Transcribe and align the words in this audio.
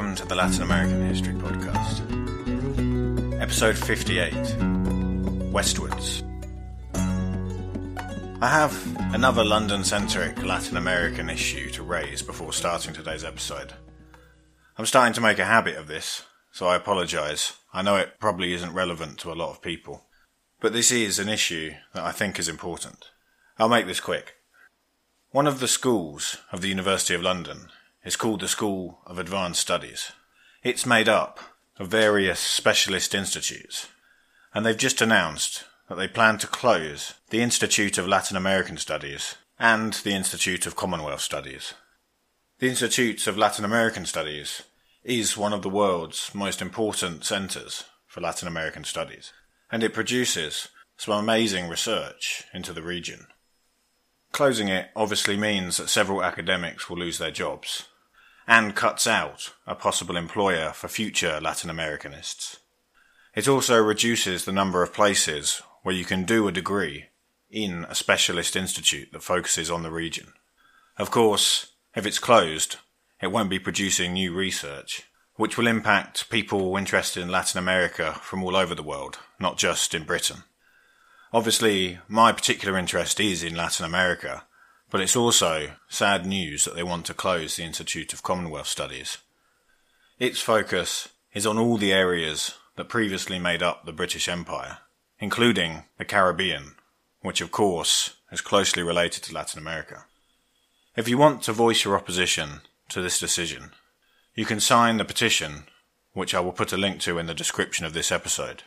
Welcome 0.00 0.16
to 0.16 0.24
the 0.24 0.34
Latin 0.34 0.62
American 0.62 1.06
History 1.06 1.34
Podcast. 1.34 2.00
Episode 3.38 3.76
58 3.76 4.32
Westwards. 5.52 6.22
I 6.94 8.48
have 8.48 8.74
another 9.12 9.44
London 9.44 9.84
centric 9.84 10.42
Latin 10.42 10.78
American 10.78 11.28
issue 11.28 11.68
to 11.72 11.82
raise 11.82 12.22
before 12.22 12.54
starting 12.54 12.94
today's 12.94 13.24
episode. 13.24 13.74
I'm 14.78 14.86
starting 14.86 15.12
to 15.12 15.20
make 15.20 15.38
a 15.38 15.44
habit 15.44 15.76
of 15.76 15.86
this, 15.86 16.22
so 16.50 16.66
I 16.66 16.76
apologise. 16.76 17.58
I 17.74 17.82
know 17.82 17.96
it 17.96 18.18
probably 18.18 18.54
isn't 18.54 18.72
relevant 18.72 19.18
to 19.18 19.30
a 19.30 19.34
lot 19.34 19.50
of 19.50 19.60
people, 19.60 20.06
but 20.60 20.72
this 20.72 20.90
is 20.90 21.18
an 21.18 21.28
issue 21.28 21.72
that 21.92 22.04
I 22.04 22.12
think 22.12 22.38
is 22.38 22.48
important. 22.48 23.10
I'll 23.58 23.68
make 23.68 23.86
this 23.86 24.00
quick. 24.00 24.36
One 25.32 25.46
of 25.46 25.60
the 25.60 25.68
schools 25.68 26.38
of 26.52 26.62
the 26.62 26.68
University 26.68 27.14
of 27.14 27.20
London 27.20 27.68
is 28.04 28.16
called 28.16 28.40
the 28.40 28.48
School 28.48 29.00
of 29.06 29.18
Advanced 29.18 29.60
Studies. 29.60 30.12
It's 30.62 30.86
made 30.86 31.08
up 31.08 31.40
of 31.78 31.88
various 31.88 32.40
specialist 32.40 33.14
institutes, 33.14 33.88
and 34.54 34.64
they've 34.64 34.76
just 34.76 35.00
announced 35.00 35.64
that 35.88 35.96
they 35.96 36.08
plan 36.08 36.38
to 36.38 36.46
close 36.46 37.14
the 37.30 37.42
Institute 37.42 37.98
of 37.98 38.06
Latin 38.08 38.36
American 38.36 38.76
Studies 38.76 39.36
and 39.58 39.94
the 39.94 40.12
Institute 40.12 40.66
of 40.66 40.76
Commonwealth 40.76 41.20
Studies. 41.20 41.74
The 42.58 42.68
Institute 42.68 43.26
of 43.26 43.38
Latin 43.38 43.64
American 43.64 44.06
Studies 44.06 44.62
is 45.02 45.36
one 45.36 45.52
of 45.52 45.62
the 45.62 45.68
world's 45.70 46.34
most 46.34 46.60
important 46.60 47.24
centres 47.24 47.84
for 48.06 48.20
Latin 48.20 48.48
American 48.48 48.84
studies, 48.84 49.32
and 49.70 49.82
it 49.82 49.94
produces 49.94 50.68
some 50.96 51.14
amazing 51.14 51.68
research 51.68 52.44
into 52.52 52.72
the 52.72 52.82
region. 52.82 53.26
Closing 54.32 54.68
it 54.68 54.90
obviously 54.94 55.36
means 55.36 55.76
that 55.76 55.88
several 55.88 56.22
academics 56.22 56.88
will 56.88 56.98
lose 56.98 57.18
their 57.18 57.30
jobs, 57.30 57.88
and 58.50 58.74
cuts 58.74 59.06
out 59.06 59.52
a 59.64 59.76
possible 59.76 60.16
employer 60.16 60.72
for 60.72 60.88
future 60.88 61.40
Latin 61.40 61.70
Americanists. 61.70 62.58
It 63.32 63.46
also 63.46 63.80
reduces 63.80 64.44
the 64.44 64.50
number 64.50 64.82
of 64.82 64.92
places 64.92 65.62
where 65.84 65.94
you 65.94 66.04
can 66.04 66.24
do 66.24 66.48
a 66.48 66.52
degree 66.52 67.06
in 67.48 67.86
a 67.88 67.94
specialist 67.94 68.56
institute 68.56 69.12
that 69.12 69.22
focuses 69.22 69.70
on 69.70 69.84
the 69.84 69.90
region. 69.92 70.32
Of 70.98 71.12
course, 71.12 71.74
if 71.94 72.04
it's 72.04 72.18
closed, 72.18 72.78
it 73.22 73.28
won't 73.28 73.50
be 73.50 73.60
producing 73.60 74.14
new 74.14 74.34
research, 74.34 75.04
which 75.36 75.56
will 75.56 75.68
impact 75.68 76.28
people 76.28 76.76
interested 76.76 77.22
in 77.22 77.28
Latin 77.28 77.58
America 77.58 78.18
from 78.20 78.42
all 78.42 78.56
over 78.56 78.74
the 78.74 78.82
world, 78.82 79.20
not 79.38 79.58
just 79.58 79.94
in 79.94 80.02
Britain. 80.02 80.42
Obviously, 81.32 82.00
my 82.08 82.32
particular 82.32 82.76
interest 82.76 83.20
is 83.20 83.44
in 83.44 83.54
Latin 83.54 83.86
America, 83.86 84.42
but 84.90 85.00
it's 85.00 85.16
also 85.16 85.70
sad 85.88 86.26
news 86.26 86.64
that 86.64 86.74
they 86.74 86.82
want 86.82 87.06
to 87.06 87.14
close 87.14 87.56
the 87.56 87.62
Institute 87.62 88.12
of 88.12 88.22
Commonwealth 88.22 88.66
Studies. 88.66 89.18
Its 90.18 90.40
focus 90.40 91.08
is 91.32 91.46
on 91.46 91.58
all 91.58 91.76
the 91.76 91.92
areas 91.92 92.54
that 92.76 92.88
previously 92.88 93.38
made 93.38 93.62
up 93.62 93.84
the 93.84 93.92
British 93.92 94.28
Empire, 94.28 94.78
including 95.20 95.84
the 95.96 96.04
Caribbean, 96.04 96.74
which 97.22 97.40
of 97.40 97.52
course 97.52 98.16
is 98.32 98.40
closely 98.40 98.82
related 98.82 99.22
to 99.22 99.34
Latin 99.34 99.60
America. 99.60 100.04
If 100.96 101.08
you 101.08 101.16
want 101.16 101.42
to 101.42 101.52
voice 101.52 101.84
your 101.84 101.96
opposition 101.96 102.62
to 102.88 103.00
this 103.00 103.18
decision, 103.18 103.70
you 104.34 104.44
can 104.44 104.58
sign 104.58 104.96
the 104.96 105.04
petition, 105.04 105.64
which 106.14 106.34
I 106.34 106.40
will 106.40 106.52
put 106.52 106.72
a 106.72 106.76
link 106.76 107.00
to 107.02 107.18
in 107.18 107.26
the 107.26 107.34
description 107.34 107.86
of 107.86 107.92
this 107.92 108.10
episode. 108.10 108.64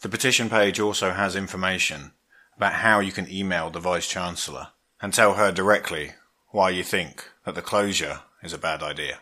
The 0.00 0.08
petition 0.08 0.50
page 0.50 0.80
also 0.80 1.12
has 1.12 1.36
information 1.36 2.12
about 2.56 2.74
how 2.74 2.98
you 2.98 3.12
can 3.12 3.30
email 3.30 3.70
the 3.70 3.80
Vice 3.80 4.08
Chancellor 4.08 4.68
and 5.00 5.12
tell 5.12 5.34
her 5.34 5.52
directly 5.52 6.12
why 6.48 6.70
you 6.70 6.82
think 6.82 7.28
that 7.44 7.54
the 7.54 7.62
closure 7.62 8.20
is 8.42 8.52
a 8.52 8.58
bad 8.58 8.82
idea. 8.82 9.18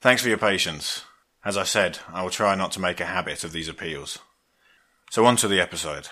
Thanks 0.00 0.22
for 0.22 0.28
your 0.28 0.38
patience. 0.38 1.04
As 1.44 1.56
I 1.56 1.64
said, 1.64 1.98
I 2.12 2.22
will 2.22 2.30
try 2.30 2.54
not 2.54 2.72
to 2.72 2.80
make 2.80 3.00
a 3.00 3.06
habit 3.06 3.44
of 3.44 3.52
these 3.52 3.68
appeals. 3.68 4.18
So 5.10 5.26
on 5.26 5.36
to 5.36 5.48
the 5.48 5.60
episode. 5.60 6.08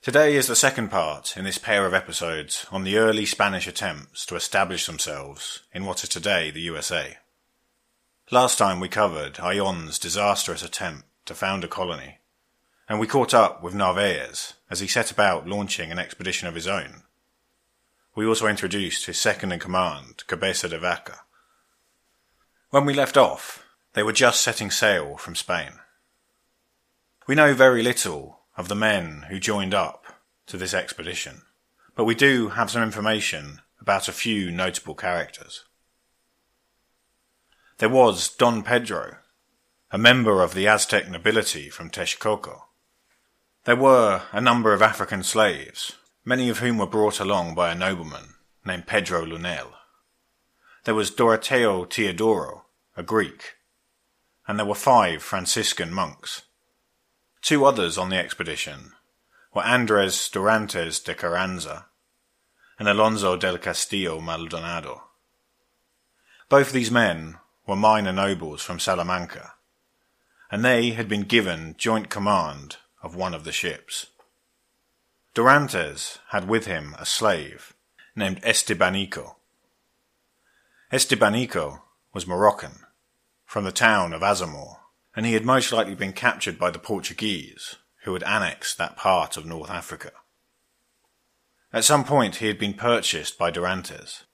Today 0.00 0.36
is 0.36 0.46
the 0.46 0.56
second 0.56 0.90
part 0.90 1.36
in 1.36 1.44
this 1.44 1.58
pair 1.58 1.84
of 1.84 1.92
episodes 1.92 2.66
on 2.70 2.84
the 2.84 2.96
early 2.96 3.26
Spanish 3.26 3.66
attempts 3.66 4.24
to 4.26 4.36
establish 4.36 4.86
themselves 4.86 5.62
in 5.72 5.84
what 5.84 6.02
is 6.02 6.08
today 6.08 6.50
the 6.50 6.60
USA. 6.60 7.18
Last 8.30 8.58
time 8.58 8.78
we 8.78 8.88
covered 8.88 9.40
Ayllon's 9.40 9.98
disastrous 9.98 10.62
attempt 10.62 11.06
to 11.26 11.34
found 11.34 11.64
a 11.64 11.68
colony, 11.68 12.18
and 12.88 13.00
we 13.00 13.06
caught 13.06 13.34
up 13.34 13.62
with 13.62 13.74
Narvaez 13.74 14.54
as 14.70 14.80
he 14.80 14.86
set 14.86 15.10
about 15.10 15.48
launching 15.48 15.90
an 15.90 15.98
expedition 15.98 16.46
of 16.46 16.54
his 16.54 16.66
own 16.66 17.02
we 18.18 18.26
also 18.26 18.48
introduced 18.48 19.06
his 19.06 19.16
second 19.16 19.52
in 19.52 19.60
command, 19.60 20.24
Cabeza 20.26 20.68
de 20.68 20.76
Vaca. 20.76 21.20
When 22.70 22.84
we 22.84 22.92
left 22.92 23.16
off, 23.16 23.64
they 23.92 24.02
were 24.02 24.12
just 24.12 24.42
setting 24.42 24.72
sail 24.72 25.16
from 25.16 25.36
Spain. 25.36 25.74
We 27.28 27.36
know 27.36 27.54
very 27.54 27.80
little 27.80 28.40
of 28.56 28.66
the 28.66 28.74
men 28.74 29.26
who 29.28 29.38
joined 29.38 29.72
up 29.72 30.04
to 30.48 30.56
this 30.56 30.74
expedition, 30.74 31.42
but 31.94 32.06
we 32.06 32.16
do 32.16 32.48
have 32.48 32.72
some 32.72 32.82
information 32.82 33.60
about 33.80 34.08
a 34.08 34.12
few 34.12 34.50
notable 34.50 34.96
characters. 34.96 35.62
There 37.76 37.88
was 37.88 38.30
Don 38.30 38.64
Pedro, 38.64 39.18
a 39.92 39.96
member 39.96 40.42
of 40.42 40.54
the 40.54 40.66
Aztec 40.66 41.08
nobility 41.08 41.70
from 41.70 41.88
Texcoco. 41.88 42.62
There 43.62 43.76
were 43.76 44.22
a 44.32 44.40
number 44.40 44.72
of 44.72 44.82
African 44.82 45.22
slaves 45.22 45.92
many 46.28 46.50
of 46.50 46.58
whom 46.58 46.76
were 46.76 46.86
brought 46.86 47.20
along 47.20 47.54
by 47.54 47.72
a 47.72 47.74
nobleman 47.74 48.34
named 48.62 48.86
Pedro 48.86 49.24
Lunel. 49.24 49.72
There 50.84 50.94
was 50.94 51.10
Doroteo 51.10 51.86
Teodoro, 51.86 52.64
a 52.98 53.02
Greek, 53.02 53.54
and 54.46 54.58
there 54.58 54.66
were 54.66 54.74
five 54.74 55.22
Franciscan 55.22 55.90
monks. 55.90 56.42
Two 57.40 57.64
others 57.64 57.96
on 57.96 58.10
the 58.10 58.18
expedition 58.18 58.92
were 59.54 59.62
Andres 59.62 60.28
Dorantes 60.28 61.02
de 61.02 61.14
Carranza 61.14 61.86
and 62.78 62.88
Alonso 62.88 63.38
del 63.38 63.56
Castillo 63.56 64.20
Maldonado. 64.20 65.04
Both 66.50 66.72
these 66.72 66.90
men 66.90 67.38
were 67.66 67.74
minor 67.74 68.12
nobles 68.12 68.60
from 68.60 68.78
Salamanca, 68.78 69.54
and 70.50 70.62
they 70.62 70.90
had 70.90 71.08
been 71.08 71.22
given 71.22 71.74
joint 71.78 72.10
command 72.10 72.76
of 73.02 73.16
one 73.16 73.32
of 73.32 73.44
the 73.44 73.52
ships. 73.52 74.08
Dorantes 75.38 76.18
had 76.30 76.48
with 76.48 76.66
him 76.66 76.96
a 76.98 77.06
slave 77.06 77.72
named 78.16 78.42
Estebanico. 78.42 79.36
Estebanico 80.92 81.82
was 82.12 82.26
Moroccan, 82.26 82.80
from 83.46 83.62
the 83.62 83.70
town 83.70 84.12
of 84.12 84.22
Azamor, 84.22 84.78
and 85.14 85.24
he 85.24 85.34
had 85.34 85.44
most 85.44 85.70
likely 85.70 85.94
been 85.94 86.12
captured 86.12 86.58
by 86.58 86.72
the 86.72 86.80
Portuguese, 86.80 87.76
who 88.02 88.14
had 88.14 88.24
annexed 88.24 88.78
that 88.78 88.96
part 88.96 89.36
of 89.36 89.46
North 89.46 89.70
Africa. 89.70 90.10
At 91.72 91.84
some 91.84 92.02
point 92.02 92.36
he 92.36 92.48
had 92.48 92.58
been 92.58 92.74
purchased 92.74 93.38
by 93.38 93.52
Dorantes, 93.52 94.24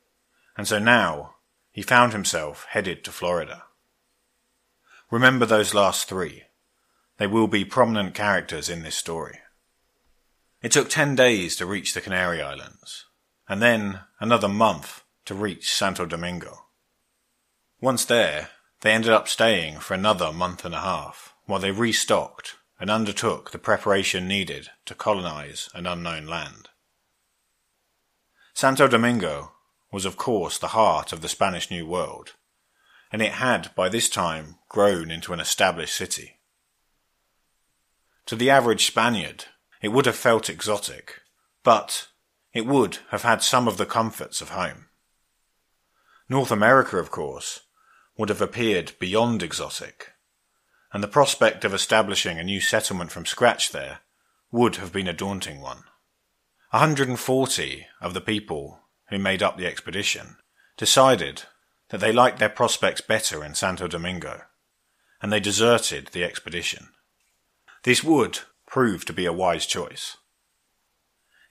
and 0.57 0.67
so 0.67 0.79
now 0.79 1.35
he 1.71 1.83
found 1.83 2.15
himself 2.15 2.65
headed 2.71 3.05
to 3.05 3.13
Florida. 3.13 3.65
Remember 5.11 5.45
those 5.45 5.75
last 5.75 6.09
three. 6.09 6.45
They 7.19 7.27
will 7.27 7.47
be 7.47 7.67
prominent 7.67 8.15
characters 8.15 8.71
in 8.71 8.83
this 8.83 8.97
story. 8.97 9.41
It 10.65 10.73
took 10.73 10.89
10 10.89 11.15
days 11.15 11.57
to 11.57 11.67
reach 11.67 11.93
the 11.93 12.01
Canary 12.01 12.41
Islands, 12.41 13.05
and 13.47 13.61
then 13.61 14.01
another 14.19 14.49
month 14.49 15.05
to 15.27 15.35
reach 15.35 15.71
Santo 15.71 16.07
Domingo. 16.07 16.69
Once 17.83 18.07
there, 18.07 18.49
they 18.81 18.93
ended 18.93 19.11
up 19.11 19.29
staying 19.29 19.81
for 19.81 19.93
another 19.93 20.33
month 20.33 20.65
and 20.65 20.75
a 20.75 20.81
half 20.81 21.35
while 21.45 21.61
they 21.61 21.71
restocked 21.71 22.57
and 22.81 22.89
undertook 22.89 23.51
the 23.51 23.59
preparation 23.59 24.27
needed 24.27 24.71
to 24.87 24.95
colonize 24.95 25.69
an 25.75 25.87
unknown 25.87 26.27
land. 26.27 26.71
Santo 28.55 28.89
Domingo 28.89 29.53
was, 29.93 30.07
of 30.07 30.17
course, 30.17 30.57
the 30.57 30.69
heart 30.69 31.13
of 31.13 31.21
the 31.21 31.29
Spanish 31.29 31.71
New 31.71 31.87
World, 31.87 32.37
and 33.13 33.21
it 33.21 33.33
had 33.33 33.69
by 33.75 33.91
this 33.91 34.09
time 34.09 34.57
grown 34.71 35.11
into 35.11 35.35
an 35.35 35.41
established 35.41 35.95
city. 35.95 36.39
To 38.25 38.35
the 38.35 38.49
average 38.49 38.87
Spaniard, 38.87 39.45
it 39.85 39.93
would 39.93 40.07
have 40.07 40.17
felt 40.17 40.49
exotic, 40.49 41.21
but 41.63 42.09
it 42.55 42.65
would 42.65 43.01
have 43.11 43.21
had 43.21 43.43
some 43.43 43.69
of 43.69 43.77
the 43.77 43.85
comforts 43.85 44.41
of 44.41 44.49
home. 44.49 44.87
North 46.27 46.51
America, 46.51 46.97
of 46.97 47.11
course, 47.11 47.61
would 48.17 48.31
have 48.31 48.41
appeared 48.41 48.93
beyond 48.99 49.43
exotic, 49.43 50.13
and 50.91 51.03
the 51.03 51.07
prospect 51.07 51.67
of 51.67 51.75
establishing 51.75 52.39
a 52.39 52.45
new 52.45 52.63
settlement 52.63 53.13
from 53.13 53.27
scratch 53.27 53.73
there 53.73 53.99
would 54.51 54.77
have 54.77 54.91
been 54.91 55.07
a 55.07 55.13
daunting 55.13 55.61
one. 55.61 55.85
A 56.73 56.79
140 56.79 57.87
of 58.01 58.15
the 58.15 58.23
people 58.23 58.81
who 59.11 59.19
made 59.19 59.43
up 59.43 59.59
the 59.59 59.67
expedition 59.67 60.39
decided 60.79 61.43
that 61.91 62.01
they 62.01 62.11
liked 62.11 62.39
their 62.39 62.49
prospects 62.49 63.03
better 63.03 63.45
in 63.45 63.55
Santo 63.55 63.87
Domingo, 63.87 64.45
and 65.21 65.31
they 65.31 65.41
deserted 65.41 66.07
the 66.13 66.25
expedition. 66.25 66.89
This 67.83 68.03
would 68.03 68.39
prove 68.75 69.05
to 69.05 69.13
be 69.13 69.25
a 69.25 69.33
wise 69.33 69.67
choice. 69.67 70.17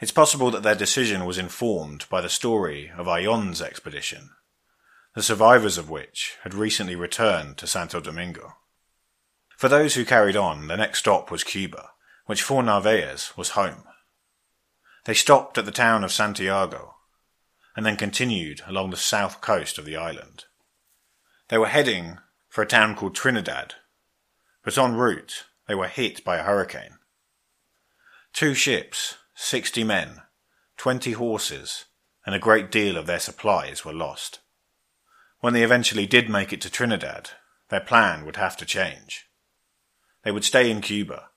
It's 0.01 0.11
possible 0.11 0.51
that 0.51 0.61
their 0.61 0.75
decision 0.75 1.23
was 1.23 1.37
informed 1.37 2.05
by 2.09 2.19
the 2.19 2.27
story 2.27 2.91
of 2.97 3.07
Ayllon's 3.07 3.61
expedition, 3.61 4.31
the 5.15 5.23
survivors 5.23 5.77
of 5.77 5.89
which 5.89 6.35
had 6.43 6.53
recently 6.53 6.97
returned 6.97 7.55
to 7.59 7.65
Santo 7.65 8.01
Domingo. 8.01 8.55
For 9.57 9.69
those 9.69 9.95
who 9.95 10.03
carried 10.03 10.35
on, 10.35 10.67
the 10.67 10.75
next 10.75 10.99
stop 10.99 11.31
was 11.31 11.45
Cuba, 11.45 11.91
which 12.25 12.41
for 12.43 12.61
Narvaez 12.61 13.31
was 13.37 13.51
home. 13.51 13.85
They 15.05 15.13
stopped 15.13 15.57
at 15.57 15.63
the 15.63 15.71
town 15.71 16.03
of 16.03 16.11
Santiago, 16.11 16.95
and 17.73 17.85
then 17.85 17.95
continued 17.95 18.59
along 18.67 18.89
the 18.89 18.97
south 18.97 19.39
coast 19.39 19.77
of 19.77 19.85
the 19.85 19.95
island. 19.95 20.43
They 21.47 21.57
were 21.57 21.67
heading 21.67 22.17
for 22.49 22.61
a 22.63 22.67
town 22.67 22.95
called 22.97 23.15
Trinidad, 23.15 23.75
but 24.61 24.77
en 24.77 24.95
route 24.95 25.45
they 25.69 25.75
were 25.75 25.87
hit 25.87 26.25
by 26.25 26.35
a 26.35 26.43
hurricane. 26.43 26.97
Two 28.33 28.55
ships, 28.55 29.17
sixty 29.35 29.83
men, 29.83 30.23
twenty 30.75 31.11
horses, 31.11 31.85
and 32.25 32.33
a 32.33 32.39
great 32.39 32.71
deal 32.71 32.97
of 32.97 33.05
their 33.05 33.19
supplies 33.19 33.85
were 33.85 33.93
lost. 33.93 34.39
When 35.39 35.53
they 35.53 35.63
eventually 35.63 36.07
did 36.07 36.29
make 36.29 36.51
it 36.51 36.59
to 36.61 36.69
Trinidad, 36.71 37.29
their 37.69 37.79
plan 37.79 38.25
would 38.25 38.37
have 38.37 38.57
to 38.57 38.65
change. 38.65 39.27
They 40.23 40.31
would 40.31 40.43
stay 40.43 40.71
in 40.71 40.81
Cuba, 40.81 41.29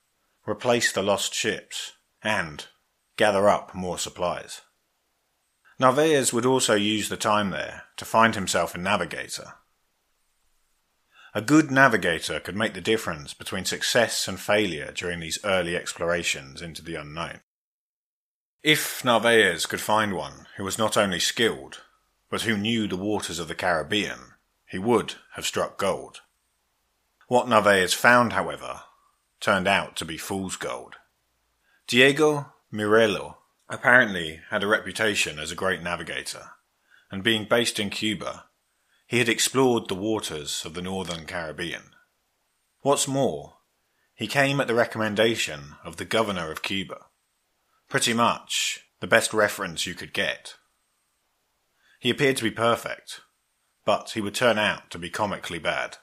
replace 0.49 0.91
the 0.91 1.03
lost 1.03 1.35
ships, 1.35 1.91
and 2.23 2.65
gather 3.15 3.47
up 3.47 3.75
more 3.75 3.99
supplies. 3.99 4.61
Narvaez 5.77 6.33
would 6.33 6.47
also 6.47 6.73
use 6.73 7.09
the 7.09 7.17
time 7.17 7.51
there 7.51 7.83
to 7.97 8.05
find 8.05 8.33
himself 8.33 8.73
a 8.73 8.79
navigator. 8.79 9.53
A 11.37 11.41
good 11.41 11.69
navigator 11.69 12.39
could 12.39 12.55
make 12.55 12.73
the 12.73 12.81
difference 12.81 13.35
between 13.35 13.63
success 13.63 14.27
and 14.27 14.39
failure 14.39 14.91
during 14.91 15.19
these 15.19 15.37
early 15.43 15.75
explorations 15.75 16.63
into 16.63 16.81
the 16.81 16.95
unknown. 16.95 17.41
If 18.63 19.05
Narvaez 19.05 19.67
could 19.67 19.79
find 19.79 20.15
one 20.15 20.47
who 20.55 20.63
was 20.63 20.79
not 20.79 20.97
only 20.97 21.19
skilled, 21.19 21.83
but 22.31 22.41
who 22.41 22.57
knew 22.57 22.87
the 22.87 22.97
waters 22.97 23.37
of 23.37 23.47
the 23.47 23.53
Caribbean, 23.53 24.33
he 24.65 24.79
would 24.79 25.13
have 25.33 25.45
struck 25.45 25.77
gold. 25.77 26.21
What 27.27 27.47
Narvaez 27.47 27.93
found, 27.93 28.33
however, 28.33 28.81
turned 29.39 29.67
out 29.67 29.95
to 29.97 30.05
be 30.05 30.17
fool's 30.17 30.55
gold. 30.55 30.95
Diego 31.85 32.51
Miruelo 32.73 33.35
apparently 33.69 34.41
had 34.49 34.63
a 34.63 34.67
reputation 34.67 35.37
as 35.37 35.51
a 35.51 35.55
great 35.55 35.83
navigator, 35.83 36.53
and 37.11 37.21
being 37.21 37.45
based 37.47 37.79
in 37.79 37.91
Cuba, 37.91 38.45
he 39.07 39.19
had 39.19 39.29
explored 39.29 39.87
the 39.87 39.95
waters 39.95 40.65
of 40.65 40.73
the 40.73 40.81
northern 40.81 41.25
Caribbean. 41.25 41.91
What's 42.81 43.07
more, 43.07 43.53
he 44.13 44.27
came 44.27 44.59
at 44.59 44.67
the 44.67 44.75
recommendation 44.75 45.75
of 45.83 45.95
the 45.95 46.05
governor 46.05 46.51
of 46.51 46.61
Cuba. 46.61 47.05
Pretty 47.87 48.13
much 48.13 48.81
the 48.99 49.07
best 49.07 49.33
reference 49.33 49.85
you 49.85 49.93
could 49.93 50.13
get. 50.13 50.55
He 51.99 52.09
appeared 52.09 52.35
to 52.37 52.43
be 52.43 52.51
perfect, 52.51 53.21
but 53.85 54.11
he 54.11 54.21
would 54.21 54.35
turn 54.35 54.57
out 54.57 54.91
to 54.91 54.99
be 54.99 55.09
comically 55.09 55.59
bad. 55.59 55.97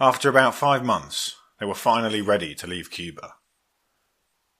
After 0.00 0.30
about 0.30 0.54
five 0.54 0.82
months, 0.84 1.36
they 1.60 1.66
were 1.66 1.74
finally 1.74 2.22
ready 2.22 2.54
to 2.54 2.66
leave 2.66 2.90
Cuba. 2.90 3.34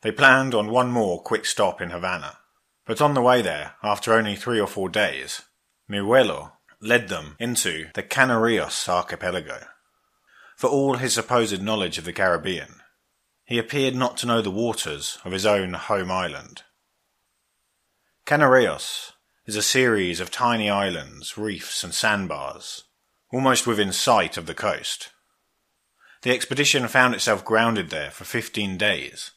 They 0.03 0.13
planned 0.13 0.55
on 0.55 0.71
one 0.71 0.91
more 0.91 1.23
quick 1.23 1.47
stop 1.47 1.81
in 1.81 1.91
Havana, 1.91 2.39
but 2.85 3.01
on 3.01 3.15
the 3.15 3.23
way 3.23 3.41
there, 3.41 3.75
after 3.83 4.13
only 4.13 4.37
three 4.37 4.61
or 4.61 4.67
four 4.67 4.89
days, 4.89 5.43
Miruelo 5.91 6.53
led 6.81 7.09
them 7.09 7.37
into 7.39 7.89
the 7.95 8.03
Canarreos 8.03 8.89
archipelago. 8.89 9.67
For 10.57 10.69
all 10.69 10.97
his 10.97 11.15
supposed 11.15 11.63
knowledge 11.63 11.99
of 11.99 12.05
the 12.05 12.13
Caribbean, 12.13 12.77
he 13.45 13.59
appeared 13.59 13.95
not 13.95 14.17
to 14.19 14.27
know 14.27 14.41
the 14.41 14.51
waters 14.51 15.19
of 15.25 15.33
his 15.33 15.45
own 15.45 15.75
home 15.75 16.11
island. 16.11 16.63
Canarreos 18.25 19.13
is 19.47 19.57
a 19.57 19.63
series 19.63 20.21
of 20.21 20.31
tiny 20.31 20.71
islands, 20.71 21.37
reefs, 21.37 21.83
and 21.83 21.93
sandbars, 21.93 22.85
almost 23.33 23.67
within 23.67 23.93
sight 23.93 24.37
of 24.37 24.47
the 24.47 24.55
coast. 24.55 25.11
The 26.23 26.31
expedition 26.31 26.87
found 26.87 27.15
itself 27.15 27.45
grounded 27.45 27.91
there 27.91 28.13
for 28.13 28.25
fifteen 28.25 28.79
days 28.79 29.33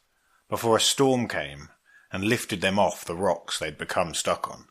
before 0.48 0.78
a 0.78 0.82
storm 0.82 1.28
came 1.28 1.70
and 2.12 2.24
lifted 2.24 2.62
them 2.62 2.78
off 2.78 3.04
the 3.04 3.16
rocks 3.16 3.58
they'd 3.58 3.78
become 3.78 4.14
stuck 4.14 4.48
on. 4.50 4.68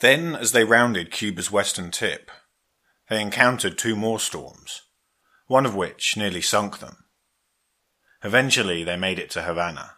Then, 0.00 0.34
as 0.34 0.52
they 0.52 0.64
rounded 0.64 1.10
Cuba's 1.10 1.50
western 1.50 1.90
tip, 1.90 2.30
they 3.08 3.20
encountered 3.20 3.76
two 3.76 3.96
more 3.96 4.18
storms, 4.18 4.82
one 5.46 5.66
of 5.66 5.74
which 5.74 6.16
nearly 6.16 6.40
sunk 6.40 6.78
them. 6.78 7.04
Eventually 8.22 8.84
they 8.84 8.96
made 8.96 9.18
it 9.18 9.30
to 9.30 9.42
Havana, 9.42 9.92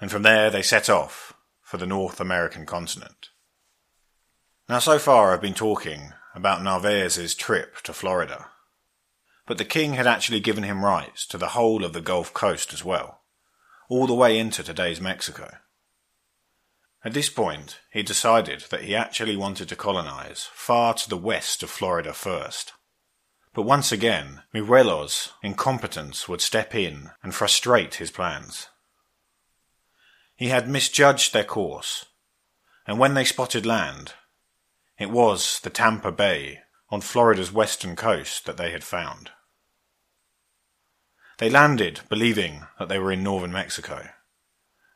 and 0.00 0.10
from 0.10 0.22
there 0.22 0.50
they 0.50 0.62
set 0.62 0.88
off 0.88 1.32
for 1.62 1.76
the 1.78 1.86
North 1.86 2.20
American 2.20 2.66
continent. 2.66 3.30
Now 4.68 4.78
so 4.78 4.98
far 4.98 5.32
I've 5.32 5.42
been 5.42 5.54
talking 5.54 6.12
about 6.34 6.62
Narvaez's 6.62 7.34
trip 7.34 7.80
to 7.82 7.92
Florida, 7.92 8.46
but 9.46 9.58
the 9.58 9.64
king 9.64 9.94
had 9.94 10.06
actually 10.06 10.40
given 10.40 10.64
him 10.64 10.84
rights 10.84 11.26
to 11.26 11.38
the 11.38 11.48
whole 11.48 11.84
of 11.84 11.92
the 11.92 12.00
Gulf 12.00 12.32
Coast 12.32 12.72
as 12.72 12.84
well 12.84 13.20
all 13.88 14.06
the 14.06 14.14
way 14.14 14.38
into 14.38 14.62
today's 14.62 15.00
Mexico. 15.00 15.58
At 17.04 17.12
this 17.12 17.28
point, 17.28 17.80
he 17.90 18.02
decided 18.02 18.64
that 18.70 18.84
he 18.84 18.96
actually 18.96 19.36
wanted 19.36 19.68
to 19.68 19.76
colonize 19.76 20.48
far 20.54 20.94
to 20.94 21.08
the 21.08 21.18
west 21.18 21.62
of 21.62 21.68
Florida 21.68 22.14
first. 22.14 22.72
But 23.52 23.62
once 23.62 23.92
again, 23.92 24.40
Miruelo's 24.54 25.34
incompetence 25.42 26.28
would 26.28 26.40
step 26.40 26.74
in 26.74 27.10
and 27.22 27.34
frustrate 27.34 27.96
his 27.96 28.10
plans. 28.10 28.68
He 30.34 30.48
had 30.48 30.66
misjudged 30.68 31.32
their 31.32 31.44
course, 31.44 32.06
and 32.86 32.98
when 32.98 33.12
they 33.12 33.24
spotted 33.24 33.66
land, 33.66 34.14
it 34.98 35.10
was 35.10 35.60
the 35.60 35.70
Tampa 35.70 36.10
Bay 36.10 36.60
on 36.88 37.02
Florida's 37.02 37.52
western 37.52 37.96
coast 37.96 38.46
that 38.46 38.56
they 38.56 38.70
had 38.70 38.82
found. 38.82 39.30
They 41.38 41.50
landed 41.50 42.00
believing 42.08 42.66
that 42.78 42.88
they 42.88 42.98
were 42.98 43.12
in 43.12 43.22
northern 43.22 43.52
Mexico, 43.52 44.08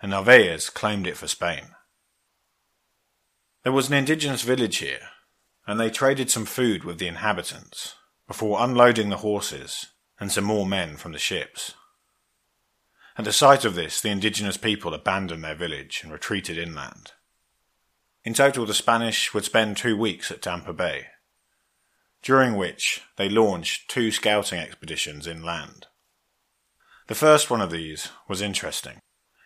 and 0.01 0.11
Narvaez 0.11 0.71
claimed 0.71 1.07
it 1.07 1.17
for 1.17 1.29
Spain. 1.29 1.75
There 3.65 3.73
was 3.73 3.89
an 3.89 3.95
indigenous 3.95 4.43
village 4.43 4.79
here, 4.79 5.09
and 5.67 5.79
they 5.79 5.91
traded 5.91 6.31
some 6.31 6.47
food 6.47 6.85
with 6.85 6.99
the 6.99 7.09
inhabitants 7.09 7.95
before 8.27 8.63
unloading 8.63 9.09
the 9.09 9.19
horses 9.19 9.87
and 10.21 10.31
some 10.31 10.45
more 10.45 10.67
men 10.67 10.97
from 10.97 11.13
the 11.13 11.19
ships. 11.19 11.75
At 13.17 13.25
the 13.25 13.33
sight 13.33 13.65
of 13.65 13.75
this, 13.75 14.01
the 14.01 14.11
indigenous 14.11 14.57
people 14.57 14.95
abandoned 14.95 15.43
their 15.43 15.55
village 15.55 16.01
and 16.03 16.13
retreated 16.13 16.57
inland. 16.57 17.13
In 18.25 18.33
total, 18.35 18.65
the 18.65 18.75
Spanish 18.75 19.35
would 19.35 19.45
spend 19.45 19.77
two 19.77 19.97
weeks 19.97 20.31
at 20.31 20.43
Tampa 20.43 20.73
Bay, 20.73 21.07
during 22.23 22.57
which 22.57 23.03
they 23.17 23.29
launched 23.29 23.91
two 23.91 24.13
scouting 24.13 24.61
expeditions 24.61 25.27
inland. 25.27 25.87
The 27.09 27.15
first 27.15 27.51
one 27.51 27.61
of 27.61 27.71
these 27.71 28.11
was 28.29 28.43
interesting. 28.43 29.01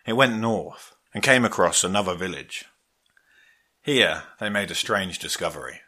It 0.05 0.13
went 0.13 0.37
north 0.37 0.93
and 1.13 1.23
came 1.23 1.45
across 1.45 1.83
another 1.83 2.13
village. 2.13 2.65
Here 3.83 4.23
they 4.39 4.49
made 4.49 4.71
a 4.71 4.75
strange 4.75 5.19
discovery. 5.19 5.81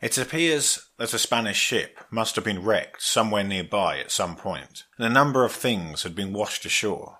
It 0.00 0.16
appears 0.16 0.88
that 0.96 1.12
a 1.12 1.18
Spanish 1.18 1.58
ship 1.58 2.00
must 2.10 2.36
have 2.36 2.44
been 2.44 2.64
wrecked 2.64 3.02
somewhere 3.02 3.44
nearby 3.44 3.98
at 3.98 4.10
some 4.10 4.34
point, 4.34 4.84
and 4.96 5.06
a 5.06 5.10
number 5.10 5.44
of 5.44 5.52
things 5.52 6.02
had 6.02 6.14
been 6.14 6.32
washed 6.32 6.64
ashore. 6.64 7.18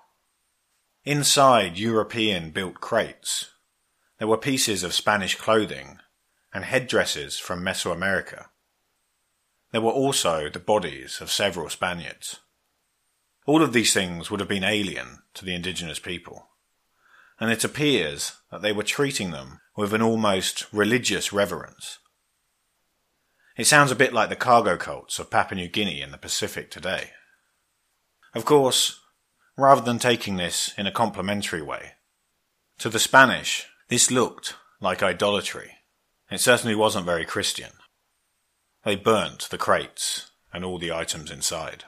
Inside 1.03 1.77
European 1.77 2.49
built 2.49 2.81
crates, 2.81 3.51
there 4.17 4.27
were 4.27 4.37
pieces 4.37 4.83
of 4.83 4.93
Spanish 4.93 5.35
clothing 5.35 5.99
and 6.51 6.65
headdresses 6.65 7.37
from 7.37 7.63
Mesoamerica. 7.63 8.47
There 9.71 9.81
were 9.81 9.91
also 9.91 10.49
the 10.49 10.59
bodies 10.59 11.21
of 11.21 11.31
several 11.31 11.69
Spaniards. 11.69 12.39
All 13.45 13.61
of 13.61 13.73
these 13.73 13.93
things 13.93 14.31
would 14.31 14.39
have 14.39 14.49
been 14.49 14.63
alien 14.63 15.19
to 15.35 15.45
the 15.45 15.53
indigenous 15.53 15.99
people. 15.99 16.47
And 17.39 17.51
it 17.51 17.63
appears 17.63 18.33
that 18.51 18.61
they 18.61 18.71
were 18.71 18.83
treating 18.83 19.31
them 19.31 19.59
with 19.75 19.93
an 19.93 20.01
almost 20.01 20.65
religious 20.71 21.33
reverence. 21.33 21.99
It 23.57 23.67
sounds 23.67 23.91
a 23.91 23.95
bit 23.95 24.13
like 24.13 24.29
the 24.29 24.35
cargo 24.35 24.77
cults 24.77 25.19
of 25.19 25.29
Papua 25.29 25.59
New 25.59 25.67
Guinea 25.67 26.01
and 26.01 26.13
the 26.13 26.17
Pacific 26.17 26.69
today. 26.69 27.11
Of 28.33 28.45
course, 28.45 28.99
rather 29.57 29.81
than 29.81 29.99
taking 29.99 30.35
this 30.35 30.73
in 30.77 30.87
a 30.87 30.91
complimentary 30.91 31.61
way, 31.61 31.93
to 32.79 32.89
the 32.89 32.99
Spanish, 32.99 33.65
this 33.87 34.11
looked 34.11 34.55
like 34.81 35.01
idolatry. 35.01 35.71
It 36.29 36.41
certainly 36.41 36.75
wasn't 36.75 37.05
very 37.05 37.25
Christian. 37.25 37.71
They 38.83 38.95
burnt 38.95 39.47
the 39.49 39.57
crates 39.57 40.31
and 40.51 40.65
all 40.65 40.77
the 40.77 40.91
items 40.91 41.31
inside. 41.31 41.85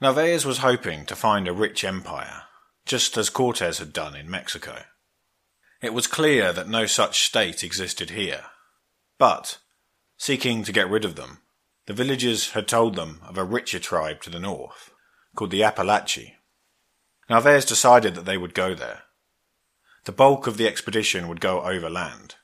Narvaez 0.00 0.44
was 0.44 0.58
hoping 0.58 1.06
to 1.06 1.16
find 1.16 1.46
a 1.46 1.52
rich 1.52 1.84
empire, 1.84 2.42
just 2.86 3.16
as 3.18 3.28
Cortes 3.28 3.78
had 3.78 3.92
done 3.92 4.16
in 4.16 4.30
Mexico. 4.30 4.84
It 5.82 5.92
was 5.92 6.06
clear 6.06 6.52
that 6.52 6.68
no 6.68 6.86
such 6.86 7.26
state 7.26 7.62
existed 7.62 8.10
here, 8.10 8.46
but 9.18 9.58
Seeking 10.18 10.64
to 10.64 10.72
get 10.72 10.88
rid 10.88 11.04
of 11.04 11.16
them, 11.16 11.42
the 11.86 11.92
villagers 11.92 12.52
had 12.52 12.66
told 12.66 12.96
them 12.96 13.20
of 13.28 13.36
a 13.36 13.44
richer 13.44 13.78
tribe 13.78 14.22
to 14.22 14.30
the 14.30 14.40
north, 14.40 14.90
called 15.34 15.50
the 15.50 15.60
Apalachee. 15.60 16.34
Narvaez 17.28 17.64
decided 17.64 18.14
that 18.14 18.24
they 18.24 18.38
would 18.38 18.54
go 18.54 18.74
there. 18.74 19.02
The 20.04 20.12
bulk 20.12 20.46
of 20.46 20.56
the 20.56 20.66
expedition 20.66 21.28
would 21.28 21.40
go 21.40 21.62
overland, 21.62 22.36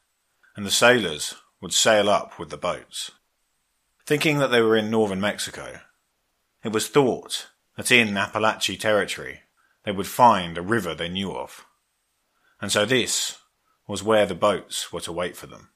and 0.55 0.67
the 0.67 0.71
sailors 0.71 1.35
would 1.63 1.73
sail 1.73 2.11
up 2.11 2.39
with 2.39 2.51
the 2.51 2.59
boats. 2.59 3.11
Thinking 4.05 4.39
that 4.39 4.49
they 4.49 4.61
were 4.61 4.77
in 4.77 4.91
northern 4.91 5.21
Mexico, 5.21 5.81
it 6.63 6.73
was 6.73 6.89
thought 6.89 7.49
that 7.77 7.91
in 7.91 8.09
Apalachee 8.09 8.79
territory 8.79 9.41
they 9.85 9.93
would 9.93 10.07
find 10.07 10.57
a 10.57 10.63
river 10.63 10.95
they 10.95 11.09
knew 11.09 11.33
of, 11.33 11.67
and 12.61 12.71
so 12.71 12.85
this 12.85 13.39
was 13.87 14.03
where 14.03 14.27
the 14.27 14.35
boats 14.35 14.93
were 14.93 15.01
to 15.01 15.13
wait 15.13 15.37
for 15.37 15.47
them. 15.47 15.71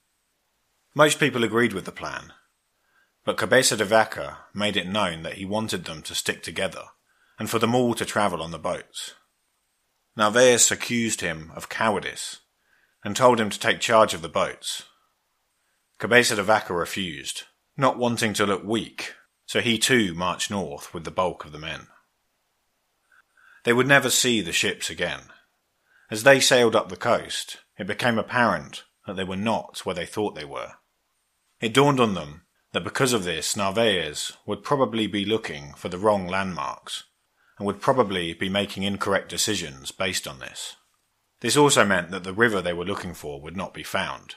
Most 0.94 1.18
people 1.18 1.44
agreed 1.44 1.72
with 1.72 1.84
the 1.84 1.92
plan, 1.92 2.32
but 3.24 3.36
Cabeza 3.36 3.76
de 3.76 3.84
Vaca 3.84 4.38
made 4.54 4.76
it 4.76 4.88
known 4.88 5.22
that 5.22 5.34
he 5.34 5.44
wanted 5.44 5.84
them 5.84 6.00
to 6.02 6.14
stick 6.14 6.42
together 6.42 6.84
and 7.38 7.50
for 7.50 7.58
them 7.58 7.74
all 7.74 7.94
to 7.94 8.04
travel 8.04 8.40
on 8.40 8.52
the 8.52 8.58
boats. 8.58 9.14
Narvaez 10.16 10.70
accused 10.70 11.20
him 11.20 11.52
of 11.54 11.68
cowardice 11.68 12.38
and 13.04 13.14
told 13.14 13.38
him 13.38 13.50
to 13.50 13.58
take 13.58 13.80
charge 13.80 14.14
of 14.14 14.22
the 14.22 14.28
boats. 14.28 14.84
Cabeza 15.98 16.36
de 16.36 16.42
Vaca 16.42 16.72
refused, 16.72 17.42
not 17.76 17.98
wanting 17.98 18.32
to 18.32 18.46
look 18.46 18.64
weak, 18.64 19.14
so 19.44 19.60
he 19.60 19.78
too 19.78 20.14
marched 20.14 20.50
north 20.50 20.94
with 20.94 21.04
the 21.04 21.10
bulk 21.10 21.44
of 21.44 21.52
the 21.52 21.58
men. 21.58 21.88
They 23.66 23.72
would 23.72 23.88
never 23.88 24.10
see 24.10 24.42
the 24.42 24.52
ships 24.52 24.90
again. 24.90 25.22
As 26.08 26.22
they 26.22 26.38
sailed 26.38 26.76
up 26.76 26.88
the 26.88 26.96
coast, 26.96 27.56
it 27.76 27.88
became 27.88 28.16
apparent 28.16 28.84
that 29.08 29.16
they 29.16 29.24
were 29.24 29.34
not 29.34 29.84
where 29.84 29.94
they 29.94 30.06
thought 30.06 30.36
they 30.36 30.44
were. 30.44 30.74
It 31.60 31.74
dawned 31.74 31.98
on 31.98 32.14
them 32.14 32.42
that 32.70 32.84
because 32.84 33.12
of 33.12 33.24
this, 33.24 33.56
Narvaez 33.56 34.34
would 34.46 34.62
probably 34.62 35.08
be 35.08 35.24
looking 35.24 35.74
for 35.74 35.88
the 35.88 35.98
wrong 35.98 36.28
landmarks, 36.28 37.04
and 37.58 37.66
would 37.66 37.80
probably 37.80 38.34
be 38.34 38.48
making 38.48 38.84
incorrect 38.84 39.28
decisions 39.28 39.90
based 39.90 40.28
on 40.28 40.38
this. 40.38 40.76
This 41.40 41.56
also 41.56 41.84
meant 41.84 42.12
that 42.12 42.22
the 42.22 42.32
river 42.32 42.62
they 42.62 42.72
were 42.72 42.84
looking 42.84 43.14
for 43.14 43.40
would 43.40 43.56
not 43.56 43.74
be 43.74 43.82
found, 43.82 44.36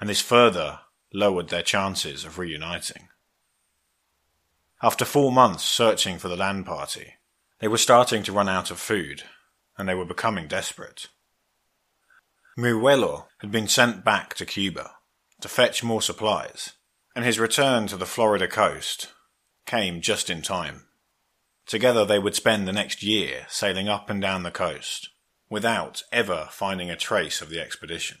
and 0.00 0.10
this 0.10 0.20
further 0.20 0.80
lowered 1.12 1.50
their 1.50 1.62
chances 1.62 2.24
of 2.24 2.36
reuniting. 2.36 3.10
After 4.82 5.04
four 5.04 5.30
months 5.30 5.62
searching 5.62 6.18
for 6.18 6.26
the 6.26 6.36
land 6.36 6.66
party, 6.66 7.14
they 7.60 7.68
were 7.68 7.78
starting 7.78 8.22
to 8.22 8.32
run 8.32 8.48
out 8.48 8.70
of 8.70 8.80
food, 8.80 9.22
and 9.76 9.88
they 9.88 9.94
were 9.94 10.04
becoming 10.04 10.48
desperate. 10.48 11.08
Miruelo 12.58 13.26
had 13.40 13.50
been 13.50 13.68
sent 13.68 14.04
back 14.04 14.34
to 14.34 14.46
Cuba, 14.46 14.92
to 15.40 15.48
fetch 15.48 15.84
more 15.84 16.02
supplies, 16.02 16.72
and 17.14 17.24
his 17.24 17.38
return 17.38 17.86
to 17.86 17.96
the 17.96 18.06
Florida 18.06 18.48
coast 18.48 19.12
came 19.66 20.00
just 20.00 20.30
in 20.30 20.42
time. 20.42 20.86
Together 21.66 22.04
they 22.04 22.18
would 22.18 22.34
spend 22.34 22.66
the 22.66 22.72
next 22.72 23.02
year 23.02 23.46
sailing 23.48 23.88
up 23.88 24.10
and 24.10 24.20
down 24.20 24.42
the 24.42 24.50
coast, 24.50 25.10
without 25.48 26.02
ever 26.10 26.48
finding 26.50 26.90
a 26.90 26.96
trace 26.96 27.40
of 27.40 27.50
the 27.50 27.60
expedition. 27.60 28.18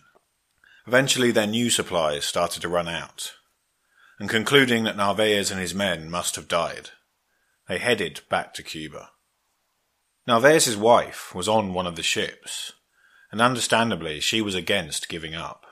Eventually 0.86 1.30
their 1.30 1.46
new 1.46 1.70
supplies 1.70 2.24
started 2.24 2.60
to 2.60 2.68
run 2.68 2.88
out, 2.88 3.32
and 4.18 4.28
concluding 4.28 4.84
that 4.84 4.96
Narvaez 4.96 5.50
and 5.50 5.60
his 5.60 5.74
men 5.74 6.10
must 6.10 6.36
have 6.36 6.48
died, 6.48 6.90
they 7.68 7.78
headed 7.78 8.20
back 8.28 8.52
to 8.54 8.62
Cuba. 8.62 9.10
Narvaez's 10.26 10.76
wife 10.76 11.34
was 11.34 11.48
on 11.48 11.72
one 11.72 11.86
of 11.86 11.96
the 11.96 12.02
ships, 12.02 12.72
and 13.32 13.40
understandably 13.40 14.20
she 14.20 14.42
was 14.42 14.54
against 14.54 15.08
giving 15.08 15.34
up. 15.34 15.64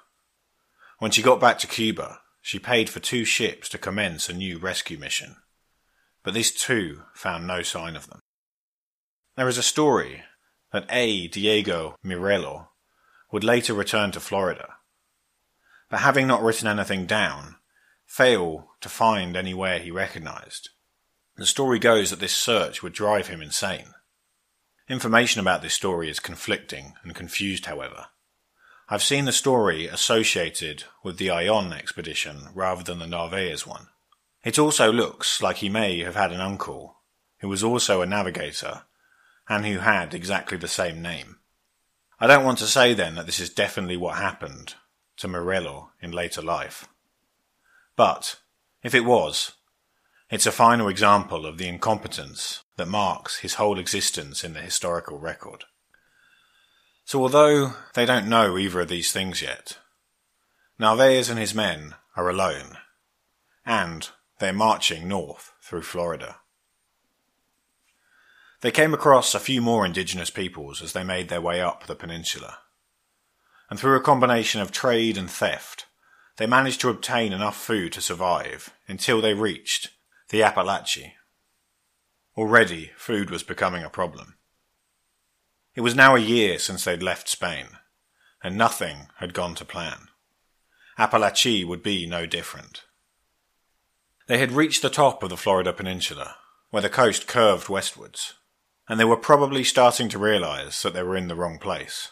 When 0.98 1.10
she 1.10 1.22
got 1.22 1.40
back 1.40 1.58
to 1.60 1.66
Cuba, 1.66 2.20
she 2.40 2.58
paid 2.58 2.88
for 2.88 3.00
two 3.00 3.24
ships 3.24 3.68
to 3.68 3.78
commence 3.78 4.28
a 4.28 4.32
new 4.32 4.58
rescue 4.58 4.98
mission, 4.98 5.36
but 6.22 6.34
these 6.34 6.50
too 6.50 7.02
found 7.14 7.46
no 7.46 7.62
sign 7.62 7.94
of 7.94 8.08
them. 8.08 8.20
There 9.36 9.48
is 9.48 9.58
a 9.58 9.62
story 9.62 10.24
that 10.72 10.86
A. 10.90 11.28
Diego 11.28 11.96
Miruelo 12.04 12.68
would 13.30 13.44
later 13.44 13.74
return 13.74 14.12
to 14.12 14.20
Florida, 14.20 14.76
but 15.90 16.00
having 16.00 16.26
not 16.26 16.42
written 16.42 16.66
anything 16.66 17.06
down, 17.06 17.56
fail 18.06 18.70
to 18.80 18.88
find 18.88 19.36
anywhere 19.36 19.78
he 19.78 19.90
recognized. 19.90 20.70
The 21.36 21.46
story 21.46 21.78
goes 21.78 22.10
that 22.10 22.18
this 22.18 22.36
search 22.36 22.82
would 22.82 22.92
drive 22.94 23.28
him 23.28 23.42
insane. 23.42 23.94
Information 24.88 25.40
about 25.40 25.60
this 25.60 25.74
story 25.74 26.08
is 26.08 26.18
conflicting 26.18 26.94
and 27.02 27.14
confused, 27.14 27.66
however, 27.66 28.06
I've 28.88 29.02
seen 29.02 29.26
the 29.26 29.32
story 29.32 29.86
associated 29.86 30.84
with 31.02 31.18
the 31.18 31.28
Ayllon 31.28 31.74
expedition 31.74 32.48
rather 32.54 32.82
than 32.82 32.98
the 32.98 33.06
Narvaez 33.06 33.66
one. 33.66 33.88
It 34.44 34.58
also 34.58 34.90
looks 34.90 35.42
like 35.42 35.56
he 35.56 35.68
may 35.68 35.98
have 36.00 36.14
had 36.14 36.32
an 36.32 36.40
uncle 36.40 36.96
who 37.40 37.48
was 37.50 37.62
also 37.62 38.00
a 38.00 38.06
navigator 38.06 38.84
and 39.46 39.66
who 39.66 39.80
had 39.80 40.14
exactly 40.14 40.56
the 40.56 40.68
same 40.68 41.02
name. 41.02 41.36
I 42.18 42.26
don't 42.26 42.44
want 42.44 42.58
to 42.58 42.66
say 42.66 42.94
then 42.94 43.14
that 43.16 43.26
this 43.26 43.40
is 43.40 43.50
definitely 43.50 43.98
what 43.98 44.16
happened 44.16 44.74
to 45.18 45.28
Miruelo 45.28 45.88
in 46.00 46.12
later 46.12 46.40
life. 46.40 46.88
But, 47.94 48.36
if 48.82 48.94
it 48.94 49.04
was, 49.04 49.52
it's 50.30 50.46
a 50.46 50.52
final 50.52 50.88
example 50.88 51.46
of 51.46 51.56
the 51.56 51.68
incompetence 51.68 52.62
that 52.76 52.88
marks 52.88 53.38
his 53.38 53.54
whole 53.54 53.78
existence 53.78 54.44
in 54.44 54.52
the 54.52 54.60
historical 54.60 55.18
record. 55.18 55.64
So 57.04 57.22
although 57.22 57.72
they 57.94 58.04
don't 58.04 58.28
know 58.28 58.58
either 58.58 58.80
of 58.80 58.88
these 58.88 59.12
things 59.12 59.40
yet, 59.40 59.78
Narvaez 60.78 61.30
and 61.30 61.38
his 61.38 61.54
men 61.54 61.94
are 62.14 62.28
alone, 62.28 62.76
and 63.64 64.10
they're 64.38 64.52
marching 64.52 65.08
north 65.08 65.52
through 65.62 65.82
Florida. 65.82 66.36
They 68.60 68.70
came 68.70 68.92
across 68.92 69.34
a 69.34 69.40
few 69.40 69.62
more 69.62 69.86
indigenous 69.86 70.30
peoples 70.30 70.82
as 70.82 70.92
they 70.92 71.04
made 71.04 71.28
their 71.28 71.40
way 71.40 71.60
up 71.60 71.86
the 71.86 71.94
peninsula, 71.94 72.58
and 73.70 73.80
through 73.80 73.96
a 73.96 74.02
combination 74.02 74.60
of 74.60 74.72
trade 74.72 75.16
and 75.16 75.30
theft, 75.30 75.86
they 76.36 76.46
managed 76.46 76.80
to 76.82 76.90
obtain 76.90 77.32
enough 77.32 77.56
food 77.56 77.92
to 77.94 78.00
survive 78.00 78.74
until 78.86 79.20
they 79.20 79.34
reached 79.34 79.90
the 80.30 80.40
Apalachee. 80.40 81.12
Already, 82.36 82.90
food 82.96 83.30
was 83.30 83.42
becoming 83.42 83.82
a 83.82 83.88
problem. 83.90 84.34
It 85.74 85.80
was 85.80 85.94
now 85.94 86.14
a 86.14 86.20
year 86.20 86.58
since 86.58 86.84
they'd 86.84 87.02
left 87.02 87.28
Spain, 87.28 87.68
and 88.42 88.56
nothing 88.56 89.08
had 89.18 89.32
gone 89.32 89.54
to 89.54 89.64
plan. 89.64 90.08
Apalachee 90.98 91.66
would 91.66 91.82
be 91.82 92.06
no 92.06 92.26
different. 92.26 92.82
They 94.26 94.38
had 94.38 94.52
reached 94.52 94.82
the 94.82 94.90
top 94.90 95.22
of 95.22 95.30
the 95.30 95.36
Florida 95.36 95.72
Peninsula, 95.72 96.36
where 96.70 96.82
the 96.82 96.90
coast 96.90 97.26
curved 97.26 97.70
westwards, 97.70 98.34
and 98.86 99.00
they 99.00 99.04
were 99.06 99.16
probably 99.16 99.64
starting 99.64 100.10
to 100.10 100.18
realize 100.18 100.82
that 100.82 100.92
they 100.92 101.02
were 101.02 101.16
in 101.16 101.28
the 101.28 101.36
wrong 101.36 101.58
place. 101.58 102.10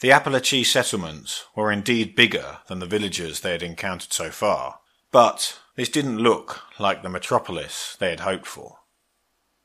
The 0.00 0.10
Apalachee 0.10 0.66
settlements 0.66 1.44
were 1.54 1.70
indeed 1.70 2.16
bigger 2.16 2.58
than 2.66 2.80
the 2.80 2.86
villages 2.86 3.40
they 3.40 3.52
had 3.52 3.62
encountered 3.62 4.12
so 4.12 4.30
far, 4.30 4.80
but 5.12 5.60
this 5.76 5.88
didn't 5.90 6.18
look 6.18 6.62
like 6.80 7.02
the 7.02 7.08
metropolis 7.08 7.96
they 7.98 8.10
had 8.10 8.20
hoped 8.20 8.46
for. 8.46 8.78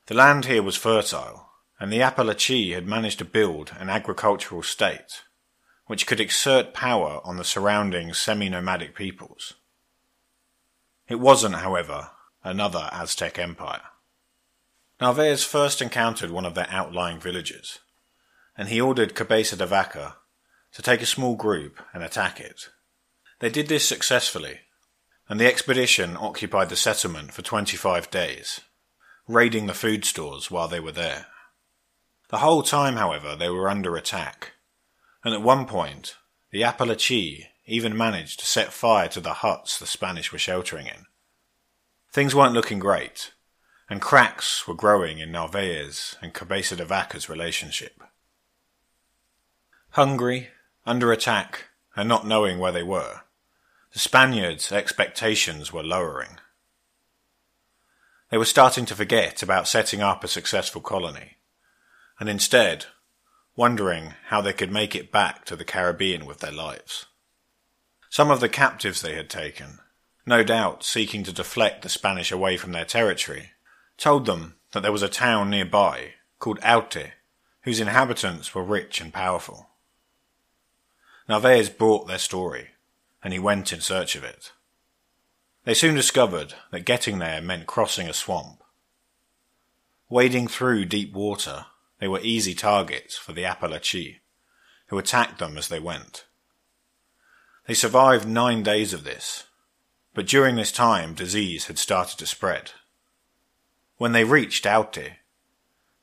The 0.06 0.14
land 0.14 0.44
here 0.44 0.62
was 0.62 0.76
fertile, 0.76 1.48
and 1.80 1.92
the 1.92 2.00
Apalachee 2.00 2.74
had 2.74 2.86
managed 2.86 3.18
to 3.18 3.24
build 3.24 3.72
an 3.78 3.88
agricultural 3.88 4.62
state, 4.62 5.22
which 5.86 6.06
could 6.06 6.20
exert 6.20 6.74
power 6.74 7.20
on 7.24 7.38
the 7.38 7.44
surrounding 7.44 8.12
semi-nomadic 8.12 8.94
peoples. 8.94 9.54
It 11.08 11.16
wasn't, 11.16 11.56
however, 11.56 12.10
another 12.44 12.88
Aztec 12.92 13.38
empire. 13.38 13.82
Narvaez 15.00 15.44
first 15.44 15.82
encountered 15.82 16.30
one 16.30 16.44
of 16.44 16.54
their 16.54 16.68
outlying 16.70 17.18
villages, 17.18 17.78
and 18.56 18.68
he 18.68 18.80
ordered 18.80 19.14
Cabeza 19.14 19.56
de 19.56 19.66
Vaca 19.66 20.16
to 20.72 20.82
take 20.82 21.00
a 21.00 21.06
small 21.06 21.36
group 21.36 21.82
and 21.92 22.02
attack 22.02 22.38
it. 22.38 22.68
They 23.40 23.50
did 23.50 23.68
this 23.68 23.86
successfully, 23.88 24.60
and 25.32 25.40
the 25.40 25.46
expedition 25.46 26.14
occupied 26.18 26.68
the 26.68 26.76
settlement 26.76 27.32
for 27.32 27.40
25 27.40 28.10
days, 28.10 28.60
raiding 29.26 29.66
the 29.66 29.72
food 29.72 30.04
stores 30.04 30.50
while 30.50 30.68
they 30.68 30.78
were 30.78 30.92
there. 30.92 31.24
The 32.28 32.40
whole 32.40 32.62
time, 32.62 32.96
however, 32.96 33.34
they 33.34 33.48
were 33.48 33.70
under 33.70 33.96
attack, 33.96 34.52
and 35.24 35.32
at 35.32 35.40
one 35.40 35.64
point, 35.64 36.16
the 36.50 36.60
Apalachee 36.60 37.46
even 37.64 37.96
managed 37.96 38.40
to 38.40 38.46
set 38.46 38.74
fire 38.74 39.08
to 39.08 39.22
the 39.22 39.32
huts 39.32 39.78
the 39.78 39.86
Spanish 39.86 40.32
were 40.32 40.38
sheltering 40.38 40.86
in. 40.86 41.06
Things 42.12 42.34
weren't 42.34 42.52
looking 42.52 42.78
great, 42.78 43.32
and 43.88 44.02
cracks 44.02 44.68
were 44.68 44.74
growing 44.74 45.18
in 45.18 45.32
Narvaez 45.32 46.14
and 46.20 46.34
Cabeza 46.34 46.76
de 46.76 46.84
Vaca's 46.84 47.30
relationship. 47.30 48.02
Hungry, 49.92 50.50
under 50.84 51.10
attack, 51.10 51.70
and 51.96 52.06
not 52.06 52.26
knowing 52.26 52.58
where 52.58 52.72
they 52.72 52.82
were, 52.82 53.21
the 53.92 53.98
Spaniards' 53.98 54.72
expectations 54.72 55.72
were 55.72 55.82
lowering. 55.82 56.38
They 58.30 58.38
were 58.38 58.46
starting 58.46 58.86
to 58.86 58.94
forget 58.94 59.42
about 59.42 59.68
setting 59.68 60.00
up 60.00 60.24
a 60.24 60.28
successful 60.28 60.80
colony, 60.80 61.36
and 62.18 62.28
instead 62.28 62.86
wondering 63.54 64.14
how 64.28 64.40
they 64.40 64.54
could 64.54 64.72
make 64.72 64.94
it 64.94 65.12
back 65.12 65.44
to 65.44 65.56
the 65.56 65.64
Caribbean 65.64 66.24
with 66.24 66.38
their 66.38 66.52
lives. 66.52 67.04
Some 68.08 68.30
of 68.30 68.40
the 68.40 68.48
captives 68.48 69.02
they 69.02 69.14
had 69.14 69.28
taken, 69.28 69.78
no 70.24 70.42
doubt 70.42 70.84
seeking 70.84 71.22
to 71.24 71.32
deflect 71.32 71.82
the 71.82 71.90
Spanish 71.90 72.32
away 72.32 72.56
from 72.56 72.72
their 72.72 72.86
territory, 72.86 73.50
told 73.98 74.24
them 74.24 74.54
that 74.72 74.80
there 74.80 74.92
was 74.92 75.02
a 75.02 75.08
town 75.08 75.50
nearby 75.50 76.14
called 76.38 76.58
Aute, 76.62 77.12
whose 77.64 77.80
inhabitants 77.80 78.54
were 78.54 78.64
rich 78.64 79.02
and 79.02 79.12
powerful. 79.12 79.68
Narvaez 81.28 81.68
brought 81.68 82.08
their 82.08 82.18
story, 82.18 82.71
and 83.22 83.32
he 83.32 83.38
went 83.38 83.72
in 83.72 83.80
search 83.80 84.16
of 84.16 84.24
it. 84.24 84.52
They 85.64 85.74
soon 85.74 85.94
discovered 85.94 86.54
that 86.70 86.84
getting 86.84 87.18
there 87.18 87.40
meant 87.40 87.66
crossing 87.66 88.08
a 88.08 88.12
swamp. 88.12 88.62
Wading 90.08 90.48
through 90.48 90.86
deep 90.86 91.12
water, 91.12 91.66
they 92.00 92.08
were 92.08 92.20
easy 92.20 92.54
targets 92.54 93.16
for 93.16 93.32
the 93.32 93.44
Apalachee, 93.44 94.16
who 94.88 94.98
attacked 94.98 95.38
them 95.38 95.56
as 95.56 95.68
they 95.68 95.78
went. 95.78 96.26
They 97.66 97.74
survived 97.74 98.26
nine 98.26 98.62
days 98.62 98.92
of 98.92 99.04
this, 99.04 99.44
but 100.14 100.26
during 100.26 100.56
this 100.56 100.72
time 100.72 101.14
disease 101.14 101.66
had 101.66 101.78
started 101.78 102.18
to 102.18 102.26
spread. 102.26 102.72
When 103.98 104.12
they 104.12 104.24
reached 104.24 104.66
Aute, 104.66 105.12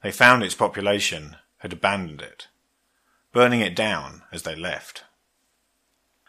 they 0.01 0.11
found 0.11 0.41
its 0.41 0.55
population 0.55 1.35
had 1.57 1.73
abandoned 1.73 2.21
it, 2.21 2.47
burning 3.33 3.59
it 3.59 3.75
down 3.75 4.23
as 4.31 4.43
they 4.43 4.55
left. 4.55 5.03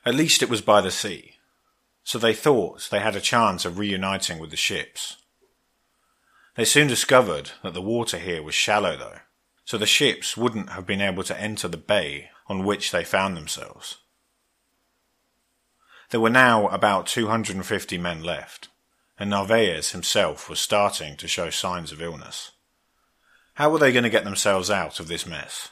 At 0.05 0.15
least 0.15 0.43
it 0.43 0.49
was 0.49 0.63
by 0.63 0.81
the 0.81 0.91
sea, 0.91 1.37
so 2.05 2.19
they 2.19 2.35
thought 2.35 2.89
they 2.91 3.01
had 3.01 3.17
a 3.17 3.21
chance 3.21 3.65
of 3.65 3.79
reuniting 3.79 4.39
with 4.39 4.51
the 4.51 4.57
ships. 4.57 5.17
They 6.57 6.65
soon 6.65 6.89
discovered 6.89 7.53
that 7.63 7.75
the 7.75 7.83
water 7.83 8.19
here 8.19 8.43
was 8.43 8.55
shallow 8.55 8.97
though, 8.97 9.19
so 9.65 9.77
the 9.79 9.87
ships 9.87 10.37
wouldn't 10.37 10.71
have 10.71 10.87
been 10.87 11.01
able 11.01 11.23
to 11.25 11.41
enter 11.41 11.69
the 11.69 11.77
bay 11.77 12.31
on 12.49 12.65
which 12.65 12.91
they 12.91 13.05
found 13.05 13.37
themselves. 13.37 13.99
There 16.11 16.21
were 16.21 16.31
now 16.31 16.67
about 16.69 17.07
250 17.07 17.99
men 17.99 18.23
left, 18.23 18.69
and 19.19 19.31
Narvaez 19.31 19.93
himself 19.93 20.49
was 20.49 20.59
starting 20.59 21.17
to 21.19 21.29
show 21.29 21.51
signs 21.51 21.93
of 21.93 22.03
illness. 22.03 22.51
How 23.55 23.71
were 23.71 23.79
they 23.79 23.93
going 23.93 24.05
to 24.05 24.11
get 24.11 24.25
themselves 24.25 24.71
out 24.71 24.99
of 24.99 25.09
this 25.09 25.27
mess? 25.27 25.69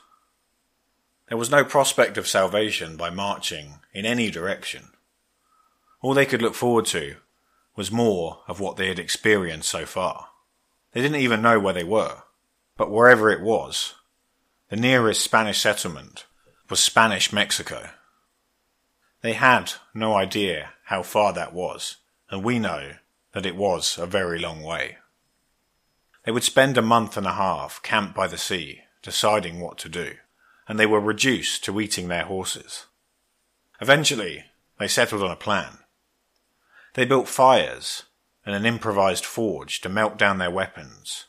There 1.29 1.37
was 1.37 1.51
no 1.51 1.63
prospect 1.63 2.17
of 2.17 2.27
salvation 2.27 2.97
by 2.97 3.11
marching 3.11 3.81
in 3.93 4.07
any 4.07 4.31
direction. 4.31 4.89
All 6.01 6.15
they 6.15 6.25
could 6.25 6.41
look 6.41 6.55
forward 6.55 6.87
to 6.87 7.17
was 7.77 7.93
more 7.93 8.41
of 8.49 8.61
what 8.61 8.77
they 8.77 8.89
had 8.89 8.99
experienced 8.99 9.69
so 9.69 9.85
far. 9.85 10.29
They 10.93 11.03
didn't 11.03 11.21
even 11.21 11.43
know 11.43 11.61
where 11.61 11.75
they 11.75 11.85
were, 11.85 12.23
but 12.79 12.91
wherever 12.91 13.31
it 13.31 13.43
was, 13.43 13.95
the 14.71 14.77
nearest 14.77 15.23
Spanish 15.23 15.61
settlement 15.61 16.25
was 16.71 16.81
Spanish 16.81 17.31
Mexico. 17.31 17.91
They 19.21 19.35
had 19.35 19.73
no 19.93 20.15
idea 20.15 20.71
how 20.85 21.03
far 21.03 21.35
that 21.35 21.53
was, 21.53 21.97
and 22.31 22.43
we 22.43 22.59
know 22.59 22.93
that 23.33 23.45
it 23.45 23.57
was 23.57 23.99
a 23.99 24.07
very 24.07 24.39
long 24.39 24.63
way. 24.63 24.97
They 26.25 26.33
would 26.33 26.45
spend 26.45 26.79
a 26.79 26.83
month 26.83 27.19
and 27.19 27.27
a 27.27 27.33
half 27.33 27.83
camped 27.83 28.15
by 28.15 28.29
the 28.29 28.39
sea, 28.39 28.83
deciding 29.03 29.61
what 29.61 29.77
to 29.79 29.91
do 29.91 30.15
and 30.69 30.79
they 30.79 30.87
were 30.87 31.01
reduced 31.01 31.65
to 31.65 31.81
eating 31.81 32.09
their 32.09 32.25
horses. 32.25 32.85
Eventually, 33.81 34.45
they 34.79 34.87
settled 34.87 35.23
on 35.23 35.31
a 35.31 35.37
plan. 35.37 35.79
They 36.95 37.07
built 37.07 37.27
fires 37.27 38.05
and 38.45 38.55
an 38.55 38.67
improvised 38.67 39.25
forge 39.25 39.81
to 39.81 39.89
melt 39.89 40.19
down 40.19 40.39
their 40.39 40.51
weapons. 40.51 41.25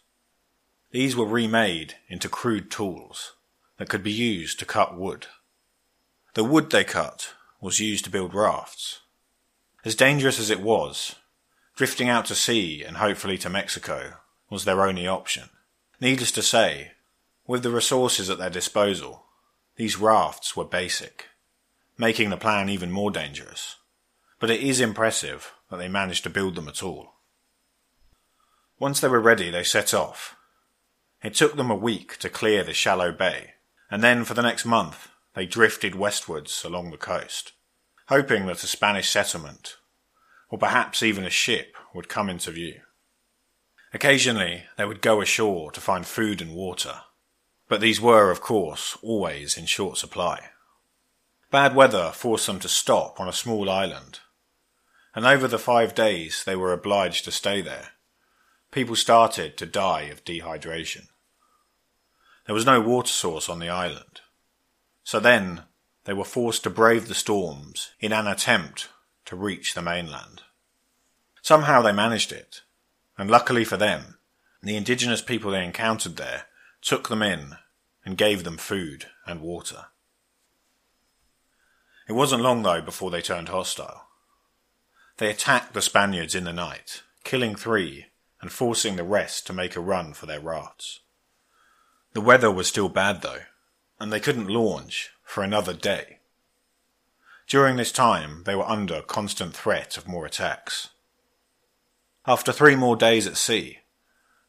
These 0.91 1.15
were 1.15 1.25
remade 1.25 1.95
into 2.09 2.27
crude 2.27 2.69
tools 2.69 3.33
that 3.77 3.89
could 3.89 4.03
be 4.03 4.11
used 4.11 4.59
to 4.59 4.65
cut 4.65 4.97
wood. 4.97 5.27
The 6.33 6.43
wood 6.43 6.69
they 6.69 6.83
cut 6.83 7.33
was 7.61 7.79
used 7.79 8.03
to 8.05 8.11
build 8.11 8.33
rafts. 8.33 8.99
As 9.85 9.95
dangerous 9.95 10.39
as 10.39 10.49
it 10.49 10.61
was, 10.61 11.15
drifting 11.75 12.09
out 12.09 12.25
to 12.25 12.35
sea 12.35 12.83
and 12.83 12.97
hopefully 12.97 13.37
to 13.37 13.49
Mexico 13.49 14.15
was 14.49 14.65
their 14.65 14.85
only 14.85 15.07
option. 15.07 15.49
Needless 16.01 16.31
to 16.33 16.41
say, 16.41 16.91
with 17.47 17.63
the 17.63 17.71
resources 17.71 18.29
at 18.29 18.37
their 18.37 18.49
disposal, 18.49 19.25
these 19.79 19.97
rafts 19.97 20.57
were 20.57 20.65
basic, 20.65 21.29
making 21.97 22.29
the 22.29 22.35
plan 22.35 22.67
even 22.67 22.91
more 22.91 23.09
dangerous. 23.09 23.77
But 24.37 24.51
it 24.51 24.59
is 24.59 24.81
impressive 24.81 25.53
that 25.71 25.77
they 25.77 25.87
managed 25.87 26.23
to 26.23 26.29
build 26.29 26.55
them 26.55 26.67
at 26.67 26.83
all. 26.83 27.13
Once 28.77 28.99
they 28.99 29.07
were 29.07 29.21
ready, 29.21 29.49
they 29.49 29.63
set 29.63 29.93
off. 29.93 30.35
It 31.23 31.33
took 31.33 31.55
them 31.55 31.71
a 31.71 31.77
week 31.77 32.17
to 32.17 32.27
clear 32.27 32.61
the 32.61 32.73
shallow 32.73 33.13
bay, 33.13 33.53
and 33.89 34.03
then 34.03 34.25
for 34.25 34.33
the 34.33 34.41
next 34.41 34.65
month 34.65 35.07
they 35.33 35.45
drifted 35.45 35.95
westwards 35.95 36.65
along 36.65 36.91
the 36.91 36.97
coast, 36.97 37.53
hoping 38.09 38.47
that 38.47 38.61
a 38.61 38.67
Spanish 38.67 39.07
settlement, 39.07 39.77
or 40.49 40.59
perhaps 40.59 41.01
even 41.01 41.23
a 41.23 41.29
ship, 41.29 41.77
would 41.93 42.09
come 42.09 42.29
into 42.29 42.51
view. 42.51 42.81
Occasionally 43.93 44.65
they 44.75 44.83
would 44.83 45.01
go 45.01 45.21
ashore 45.21 45.71
to 45.71 45.79
find 45.79 46.05
food 46.05 46.41
and 46.41 46.53
water, 46.53 47.03
but 47.69 47.79
these 47.79 48.01
were, 48.01 48.31
of 48.31 48.41
course, 48.41 48.97
always 49.01 49.55
in 49.55 49.67
short 49.67 49.97
supply. 49.97 50.49
Bad 51.51 51.75
weather 51.75 52.11
forced 52.13 52.47
them 52.47 52.59
to 52.59 52.67
stop 52.67 53.19
on 53.19 53.29
a 53.29 53.33
small 53.33 53.69
island, 53.69 54.19
and 55.15 55.25
over 55.25 55.47
the 55.47 55.59
five 55.59 55.95
days 55.95 56.43
they 56.43 56.55
were 56.55 56.73
obliged 56.73 57.23
to 57.25 57.31
stay 57.31 57.61
there, 57.61 57.89
people 58.71 58.95
started 58.95 59.55
to 59.57 59.65
die 59.65 60.03
of 60.03 60.25
dehydration. 60.25 61.07
There 62.45 62.55
was 62.55 62.65
no 62.65 62.81
water 62.81 63.11
source 63.11 63.47
on 63.47 63.59
the 63.59 63.69
island, 63.69 64.21
so 65.03 65.19
then 65.19 65.63
they 66.05 66.13
were 66.13 66.25
forced 66.25 66.63
to 66.63 66.69
brave 66.71 67.07
the 67.07 67.15
storms 67.15 67.91
in 67.99 68.11
an 68.11 68.25
attempt 68.25 68.89
to 69.25 69.35
reach 69.35 69.75
the 69.75 69.81
mainland. 69.81 70.41
Somehow 71.43 71.83
they 71.83 71.91
managed 71.91 72.31
it, 72.31 72.61
and 73.15 73.29
luckily 73.29 73.63
for 73.63 73.77
them, 73.77 74.17
the 74.63 74.75
indigenous 74.75 75.21
people 75.21 75.51
they 75.51 75.63
encountered 75.63 76.17
there 76.17 76.45
took 76.81 77.09
them 77.09 77.21
in, 77.21 77.57
and 78.05 78.17
gave 78.17 78.43
them 78.43 78.57
food 78.57 79.07
and 79.25 79.41
water. 79.41 79.85
It 82.07 82.13
wasn't 82.13 82.41
long, 82.41 82.63
though, 82.63 82.81
before 82.81 83.11
they 83.11 83.21
turned 83.21 83.49
hostile. 83.49 84.07
They 85.17 85.29
attacked 85.29 85.73
the 85.73 85.81
Spaniards 85.81 86.33
in 86.33 86.45
the 86.45 86.53
night, 86.53 87.03
killing 87.23 87.55
three 87.55 88.07
and 88.41 88.51
forcing 88.51 88.95
the 88.95 89.03
rest 89.03 89.45
to 89.47 89.53
make 89.53 89.75
a 89.75 89.81
run 89.81 90.13
for 90.13 90.25
their 90.25 90.39
rafts. 90.39 91.01
The 92.13 92.21
weather 92.21 92.49
was 92.49 92.67
still 92.67 92.89
bad, 92.89 93.21
though, 93.21 93.41
and 93.99 94.11
they 94.11 94.19
couldn't 94.19 94.47
launch 94.47 95.11
for 95.23 95.43
another 95.43 95.73
day. 95.73 96.19
During 97.47 97.75
this 97.75 97.91
time, 97.91 98.43
they 98.45 98.55
were 98.55 98.67
under 98.67 99.01
constant 99.01 99.53
threat 99.53 99.97
of 99.97 100.07
more 100.07 100.25
attacks. 100.25 100.89
After 102.25 102.51
three 102.51 102.75
more 102.75 102.95
days 102.95 103.27
at 103.27 103.37
sea, 103.37 103.79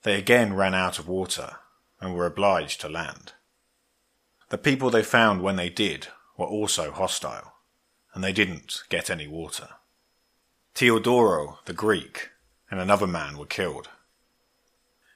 they 0.03 0.17
again 0.17 0.55
ran 0.55 0.75
out 0.75 0.99
of 0.99 1.09
water 1.09 1.57
and 2.01 2.15
were 2.15 2.27
obliged 2.27 2.81
to 2.81 2.89
land. 2.89 3.33
The 4.49 4.59
people 4.59 4.91
they 4.91 5.03
found 5.03 5.43
when 5.43 5.57
they 5.57 5.69
did 5.69 6.09
were 6.37 6.47
also 6.47 6.91
hostile, 6.91 7.55
and 8.15 8.25
they 8.25 8.33
didn't 8.33 8.83
get 8.89 9.11
any 9.11 9.27
water. 9.27 9.69
Teodoro, 10.75 11.59
the 11.67 11.73
Greek, 11.73 12.31
and 12.71 12.81
another 12.81 13.07
man 13.07 13.37
were 13.37 13.47
killed. 13.47 13.89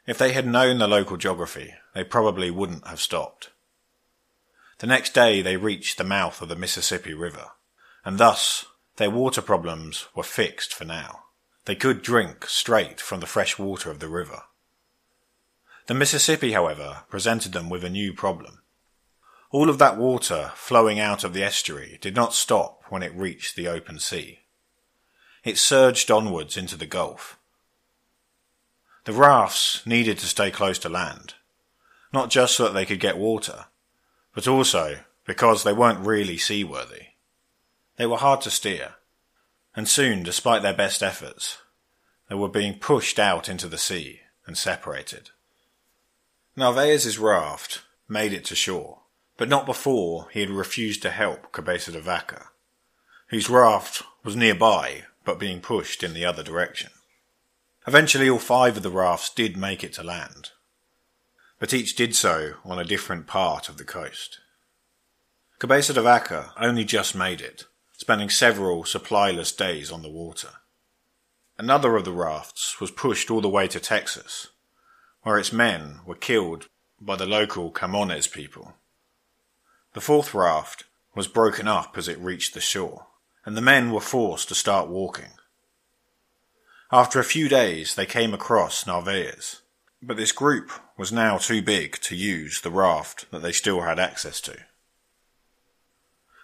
If 0.07 0.19
they 0.19 0.33
had 0.33 0.47
known 0.47 0.79
the 0.79 0.87
local 0.87 1.17
geography, 1.17 1.75
they 1.95 2.05
probably 2.05 2.51
wouldn't 2.51 2.87
have 2.87 3.01
stopped. 3.01 3.51
The 4.79 4.87
next 4.87 5.15
day 5.15 5.41
they 5.41 5.57
reached 5.57 5.97
the 5.97 6.05
mouth 6.05 6.43
of 6.43 6.49
the 6.49 6.57
Mississippi 6.57 7.15
River, 7.15 7.53
and 8.05 8.19
thus 8.19 8.67
their 8.97 9.11
water 9.11 9.41
problems 9.41 10.07
were 10.15 10.23
fixed 10.23 10.75
for 10.75 10.85
now. 10.85 11.25
They 11.65 11.75
could 11.75 12.03
drink 12.03 12.47
straight 12.47 13.01
from 13.01 13.21
the 13.21 13.27
fresh 13.27 13.59
water 13.59 13.91
of 13.91 14.01
the 14.01 14.09
river. 14.09 14.43
The 15.87 15.95
Mississippi, 15.95 16.53
however, 16.53 17.03
presented 17.11 17.53
them 17.53 17.69
with 17.69 17.85
a 17.85 17.91
new 17.91 18.15
problem. 18.15 18.63
All 19.51 19.69
of 19.69 19.79
that 19.79 19.99
water 19.99 20.53
flowing 20.55 20.99
out 20.99 21.25
of 21.25 21.35
the 21.35 21.45
estuary 21.45 21.99
did 22.01 22.17
not 22.17 22.33
stop 22.33 22.83
when 22.89 23.03
it 23.03 23.15
reached 23.15 23.55
the 23.55 23.69
open 23.69 23.99
sea. 23.99 24.41
It 25.45 25.59
surged 25.59 26.11
onwards 26.11 26.57
into 26.57 26.77
the 26.77 26.87
Gulf. 26.87 27.39
The 29.05 29.13
rafts 29.13 29.87
needed 29.87 30.19
to 30.19 30.27
stay 30.27 30.51
close 30.51 30.79
to 30.81 30.89
land, 30.89 31.35
not 32.13 32.31
just 32.31 32.57
so 32.57 32.65
that 32.65 32.73
they 32.73 32.87
could 32.87 32.99
get 32.99 33.19
water, 33.19 33.67
but 34.35 34.49
also 34.49 35.01
because 35.27 35.63
they 35.63 35.73
weren't 35.75 36.07
really 36.07 36.39
seaworthy. 36.39 37.09
They 37.97 38.07
were 38.07 38.17
hard 38.17 38.41
to 38.43 38.51
steer, 38.51 38.95
and 39.77 39.87
soon, 39.87 40.23
despite 40.23 40.63
their 40.63 40.73
best 40.73 41.03
efforts, 41.03 41.59
they 42.31 42.35
were 42.35 42.49
being 42.49 42.79
pushed 42.79 43.19
out 43.19 43.51
into 43.51 43.69
the 43.69 43.77
sea 43.77 44.21
and 44.47 44.57
separated. 44.57 45.31
Narvaez's 46.57 47.19
raft 47.19 47.83
made 48.09 48.33
it 48.33 48.45
to 48.45 48.55
shore, 48.55 49.01
but 49.37 49.49
not 49.49 49.67
before 49.67 50.29
he 50.31 50.41
had 50.41 50.51
refused 50.51 51.03
to 51.03 51.11
help 51.11 51.51
Cabeza 51.51 51.91
de 51.91 52.01
Vaca, 52.01 52.51
whose 53.29 53.51
raft 53.51 54.03
was 54.23 54.37
nearby 54.37 55.05
but 55.25 55.41
being 55.41 55.61
pushed 55.61 56.05
in 56.05 56.15
the 56.15 56.25
other 56.25 56.45
direction. 56.45 56.91
Eventually 57.89 58.31
all 58.31 58.39
five 58.39 58.77
of 58.77 58.83
the 58.85 58.91
rafts 58.91 59.31
did 59.31 59.57
make 59.57 59.83
it 59.83 59.95
to 59.95 60.05
land, 60.05 60.51
but 61.59 61.75
each 61.75 61.97
did 61.97 62.15
so 62.15 62.55
on 62.65 62.79
a 62.79 62.85
different 62.85 63.27
part 63.27 63.69
of 63.69 63.77
the 63.77 63.85
coast. 63.85 64.39
Cabeza 65.59 65.93
de 65.93 66.03
Vaca 66.03 66.53
only 66.57 66.85
just 66.85 67.17
made 67.17 67.41
it, 67.41 67.65
spending 67.97 68.31
several 68.31 68.85
supplyless 68.85 69.57
days 69.57 69.91
on 69.91 70.03
the 70.03 70.11
water. 70.11 70.51
Another 71.59 71.97
of 71.97 72.05
the 72.05 72.13
rafts 72.13 72.81
was 72.81 72.91
pushed 72.91 73.31
all 73.31 73.41
the 73.41 73.49
way 73.49 73.67
to 73.69 73.81
Texas, 73.81 74.49
where 75.25 75.39
its 75.39 75.53
men 75.53 76.01
were 76.07 76.15
killed 76.15 76.69
by 77.01 77.17
the 77.17 77.27
local 77.27 77.73
Camones 77.73 78.31
people. 78.31 78.75
The 79.95 80.01
fourth 80.01 80.33
raft 80.33 80.85
was 81.15 81.27
broken 81.27 81.67
up 81.67 81.99
as 81.99 82.09
it 82.09 82.19
reached 82.19 82.55
the 82.55 82.61
shore, 82.61 83.07
and 83.45 83.57
the 83.57 83.63
men 83.63 83.91
were 83.91 84.01
forced 84.01 84.49
to 84.49 84.55
start 84.55 84.89
walking. 84.89 85.33
After 86.93 87.19
a 87.19 87.25
few 87.25 87.49
days, 87.49 87.95
they 87.95 88.07
came 88.07 88.35
across 88.35 88.87
Narvaez, 88.87 89.63
but 90.03 90.17
this 90.17 90.33
group 90.33 90.71
was 90.97 91.11
now 91.11 91.39
too 91.39 91.63
big 91.63 91.99
to 92.03 92.15
use 92.15 92.61
the 92.61 92.71
raft 92.71 93.31
that 93.31 93.43
they 93.43 93.53
still 93.53 93.81
had 93.81 93.99
access 93.99 94.41
to. 94.43 94.57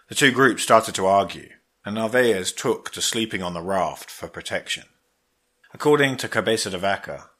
The 0.09 0.15
two 0.15 0.33
groups 0.33 0.63
started 0.63 0.95
to 0.97 1.07
argue, 1.07 1.51
and 1.85 1.95
Narvaez 1.95 2.53
took 2.53 2.91
to 2.93 3.03
sleeping 3.03 3.43
on 3.43 3.55
the 3.55 3.63
raft 3.63 4.11
for 4.11 4.29
protection. 4.29 4.85
According 5.73 6.17
to 6.19 6.29
Cabeza 6.29 6.71
de 6.71 6.79
Vaca, 6.79 7.31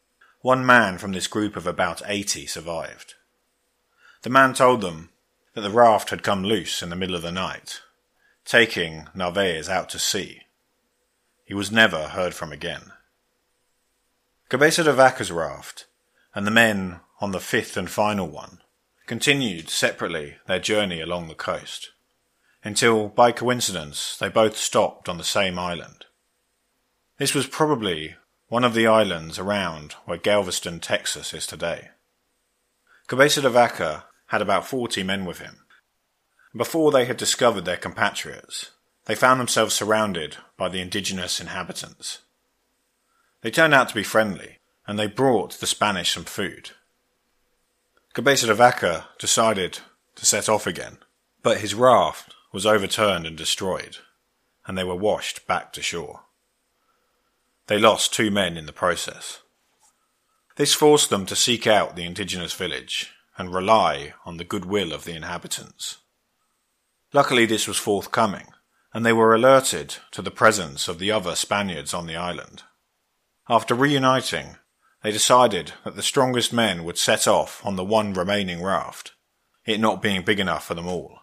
one 0.41 0.65
man 0.65 0.99
from 0.99 1.13
this 1.13 1.27
group 1.27 1.57
of 1.57 1.67
about 1.67 2.03
80 2.07 2.47
survived. 2.47 3.15
The 4.23 4.31
man 4.31 4.55
told 4.55 4.81
them 4.81 5.11
that 5.55 5.61
the 5.63 5.71
raft 5.71 6.11
had 6.11 6.23
come 6.23 6.45
loose 6.45 6.83
in 6.83 6.91
the 6.91 6.97
middle 6.97 7.17
of 7.17 7.23
the 7.23 7.33
night, 7.33 7.81
taking 8.45 9.09
Narvaez 9.15 9.69
out 9.69 9.89
to 9.91 9.99
sea. 9.99 10.43
He 11.45 11.55
was 11.55 11.71
never 11.71 12.09
heard 12.09 12.35
from 12.35 12.53
again. 12.53 12.93
Cabeza 14.49 14.85
de 14.85 14.93
Vaca's 14.93 15.31
raft 15.31 15.87
and 16.35 16.47
the 16.47 16.51
men 16.51 17.01
on 17.21 17.33
the 17.33 17.41
fifth 17.41 17.77
and 17.77 17.91
final 17.91 18.27
one 18.27 18.61
continued 19.07 19.69
separately 19.69 20.37
their 20.47 20.59
journey 20.59 21.01
along 21.01 21.29
the 21.29 21.35
coast 21.35 21.91
until, 22.63 23.09
by 23.09 23.33
coincidence, 23.33 24.17
they 24.19 24.29
both 24.29 24.57
stopped 24.57 25.09
on 25.09 25.19
the 25.19 25.25
same 25.25 25.59
island. 25.59 26.05
This 27.19 27.35
was 27.35 27.47
probably 27.47 28.17
one 28.51 28.65
of 28.65 28.75
the 28.75 28.85
islands 28.85 29.39
around 29.39 29.93
where 30.07 30.19
Galveston, 30.19 30.81
Texas 30.81 31.33
is 31.33 31.47
today. 31.47 31.91
Cabeza 33.07 33.41
de 33.41 33.49
Vaca 33.49 34.07
had 34.27 34.43
about 34.43 34.67
40 34.67 35.05
men 35.05 35.25
with 35.25 35.39
him. 35.39 35.61
Before 36.55 36.91
they 36.91 37.05
had 37.05 37.17
discovered 37.17 37.65
their 37.65 37.77
compatriots, 37.77 38.73
they 39.05 39.15
found 39.15 39.39
themselves 39.39 39.73
surrounded 39.73 40.37
by 40.57 40.69
the 40.69 40.81
indigenous 40.81 41.41
inhabitants. 41.41 42.23
They 43.43 43.53
turned 43.53 43.73
out 43.73 43.89
to 43.91 43.95
be 43.95 44.03
friendly, 44.03 44.59
and 44.85 44.99
they 44.99 45.07
brought 45.07 45.61
the 45.61 45.67
Spanish 45.69 46.11
some 46.11 46.25
food. 46.25 46.71
Cabeza 48.15 48.49
de 48.49 48.55
Vaca 48.55 49.07
decided 49.21 49.79
to 50.17 50.27
set 50.27 50.49
off 50.49 50.67
again, 50.67 50.99
but 51.45 51.61
his 51.61 51.73
raft 51.73 52.35
was 52.53 52.67
overturned 52.67 53.27
and 53.27 53.37
destroyed, 53.37 53.99
and 54.67 54.77
they 54.77 54.83
were 54.83 54.97
washed 54.97 55.47
back 55.47 55.73
to 55.75 55.83
shore. 55.83 56.23
They 57.71 57.79
lost 57.79 58.13
two 58.13 58.33
men 58.33 58.57
in 58.57 58.67
the 58.67 58.73
process. 58.73 59.43
This 60.57 60.75
forced 60.75 61.09
them 61.09 61.25
to 61.27 61.37
seek 61.37 61.69
out 61.69 61.95
the 61.95 62.05
indigenous 62.05 62.53
village 62.53 63.13
and 63.39 63.55
rely 63.55 64.15
on 64.27 64.39
the 64.39 64.45
goodwill 64.45 64.93
of 64.93 65.05
the 65.05 65.15
inhabitants. 65.15 65.99
Luckily, 67.13 67.47
this 67.47 67.69
was 67.69 67.77
forthcoming, 67.77 68.49
and 68.93 69.07
they 69.07 69.13
were 69.13 69.37
alerted 69.37 69.99
to 70.11 70.21
the 70.21 70.33
presence 70.33 70.89
of 70.89 70.99
the 70.99 71.13
other 71.13 71.37
Spaniards 71.37 71.95
on 71.95 72.09
the 72.09 72.17
island. 72.17 72.65
After 73.49 73.77
reuniting, 73.77 74.57
they 75.05 75.13
decided 75.13 75.75
that 75.85 75.95
the 75.95 76.03
strongest 76.03 76.53
men 76.53 76.83
would 76.83 76.99
set 76.99 77.29
off 77.29 77.65
on 77.65 77.77
the 77.77 77.85
one 77.85 78.15
remaining 78.15 78.65
raft, 78.65 79.13
it 79.65 79.79
not 79.79 80.03
being 80.03 80.25
big 80.25 80.41
enough 80.41 80.67
for 80.67 80.75
them 80.75 80.89
all. 80.89 81.21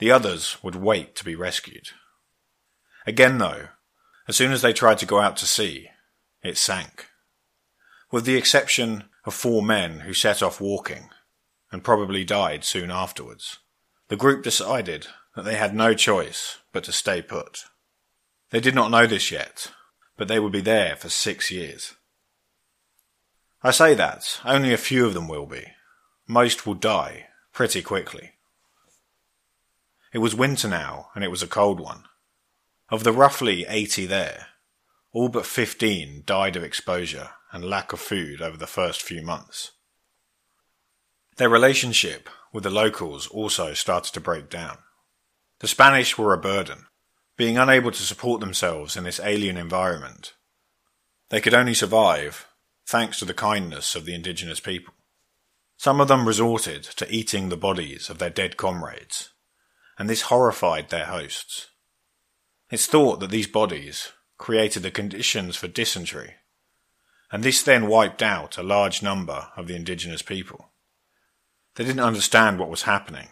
The 0.00 0.10
others 0.10 0.58
would 0.62 0.76
wait 0.76 1.16
to 1.16 1.24
be 1.24 1.34
rescued. 1.34 1.92
Again, 3.06 3.38
though, 3.38 3.68
as 4.28 4.36
soon 4.36 4.52
as 4.52 4.62
they 4.62 4.72
tried 4.72 4.98
to 4.98 5.06
go 5.06 5.20
out 5.20 5.36
to 5.38 5.46
sea, 5.46 5.90
it 6.42 6.56
sank. 6.56 7.06
With 8.10 8.24
the 8.24 8.36
exception 8.36 9.04
of 9.24 9.34
four 9.34 9.62
men 9.62 10.00
who 10.00 10.14
set 10.14 10.42
off 10.42 10.60
walking, 10.60 11.10
and 11.72 11.84
probably 11.84 12.24
died 12.24 12.64
soon 12.64 12.90
afterwards, 12.90 13.58
the 14.08 14.16
group 14.16 14.42
decided 14.42 15.08
that 15.34 15.44
they 15.44 15.56
had 15.56 15.74
no 15.74 15.94
choice 15.94 16.58
but 16.72 16.84
to 16.84 16.92
stay 16.92 17.20
put. 17.20 17.64
They 18.50 18.60
did 18.60 18.74
not 18.74 18.90
know 18.90 19.06
this 19.06 19.30
yet, 19.30 19.72
but 20.16 20.28
they 20.28 20.38
would 20.38 20.52
be 20.52 20.60
there 20.60 20.96
for 20.96 21.08
six 21.08 21.50
years. 21.50 21.94
I 23.62 23.72
say 23.72 23.94
that, 23.94 24.40
only 24.44 24.72
a 24.72 24.78
few 24.78 25.06
of 25.06 25.14
them 25.14 25.28
will 25.28 25.46
be. 25.46 25.64
Most 26.28 26.66
will 26.66 26.74
die 26.74 27.26
pretty 27.52 27.82
quickly. 27.82 28.32
It 30.12 30.18
was 30.18 30.34
winter 30.34 30.68
now, 30.68 31.08
and 31.14 31.24
it 31.24 31.30
was 31.30 31.42
a 31.42 31.48
cold 31.48 31.80
one. 31.80 32.04
Of 32.88 33.02
the 33.02 33.12
roughly 33.12 33.66
80 33.68 34.06
there, 34.06 34.46
all 35.12 35.28
but 35.28 35.44
15 35.44 36.22
died 36.24 36.54
of 36.54 36.62
exposure 36.62 37.30
and 37.50 37.64
lack 37.64 37.92
of 37.92 37.98
food 37.98 38.40
over 38.40 38.56
the 38.56 38.66
first 38.66 39.02
few 39.02 39.22
months. 39.22 39.72
Their 41.36 41.48
relationship 41.48 42.30
with 42.52 42.62
the 42.62 42.70
locals 42.70 43.26
also 43.26 43.74
started 43.74 44.14
to 44.14 44.20
break 44.20 44.48
down. 44.48 44.78
The 45.58 45.68
Spanish 45.68 46.16
were 46.16 46.32
a 46.32 46.38
burden, 46.38 46.86
being 47.36 47.58
unable 47.58 47.90
to 47.90 48.02
support 48.02 48.40
themselves 48.40 48.96
in 48.96 49.04
this 49.04 49.20
alien 49.20 49.56
environment. 49.56 50.34
They 51.30 51.40
could 51.40 51.54
only 51.54 51.74
survive 51.74 52.46
thanks 52.86 53.18
to 53.18 53.24
the 53.24 53.34
kindness 53.34 53.96
of 53.96 54.04
the 54.04 54.14
indigenous 54.14 54.60
people. 54.60 54.94
Some 55.76 56.00
of 56.00 56.08
them 56.08 56.26
resorted 56.26 56.84
to 56.84 57.10
eating 57.12 57.48
the 57.48 57.56
bodies 57.56 58.08
of 58.08 58.18
their 58.18 58.30
dead 58.30 58.56
comrades, 58.56 59.30
and 59.98 60.08
this 60.08 60.22
horrified 60.22 60.88
their 60.90 61.06
hosts. 61.06 61.66
It's 62.68 62.86
thought 62.86 63.20
that 63.20 63.30
these 63.30 63.46
bodies 63.46 64.12
created 64.38 64.82
the 64.82 64.90
conditions 64.90 65.54
for 65.54 65.68
dysentery, 65.68 66.34
and 67.30 67.44
this 67.44 67.62
then 67.62 67.86
wiped 67.86 68.22
out 68.22 68.58
a 68.58 68.62
large 68.62 69.02
number 69.02 69.48
of 69.56 69.68
the 69.68 69.76
indigenous 69.76 70.22
people. 70.22 70.70
They 71.76 71.84
didn't 71.84 72.00
understand 72.00 72.58
what 72.58 72.70
was 72.70 72.82
happening, 72.82 73.28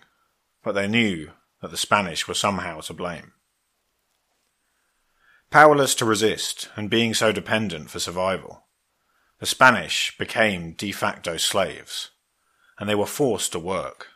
but 0.62 0.72
they 0.72 0.86
knew 0.86 1.32
that 1.60 1.72
the 1.72 1.76
Spanish 1.76 2.28
were 2.28 2.34
somehow 2.34 2.80
to 2.82 2.94
blame. 2.94 3.32
Powerless 5.50 5.96
to 5.96 6.04
resist 6.04 6.68
and 6.76 6.88
being 6.88 7.12
so 7.12 7.32
dependent 7.32 7.90
for 7.90 7.98
survival, 7.98 8.66
the 9.40 9.46
Spanish 9.46 10.16
became 10.16 10.74
de 10.74 10.92
facto 10.92 11.38
slaves, 11.38 12.10
and 12.78 12.88
they 12.88 12.94
were 12.94 13.06
forced 13.06 13.52
to 13.52 13.58
work. 13.58 14.08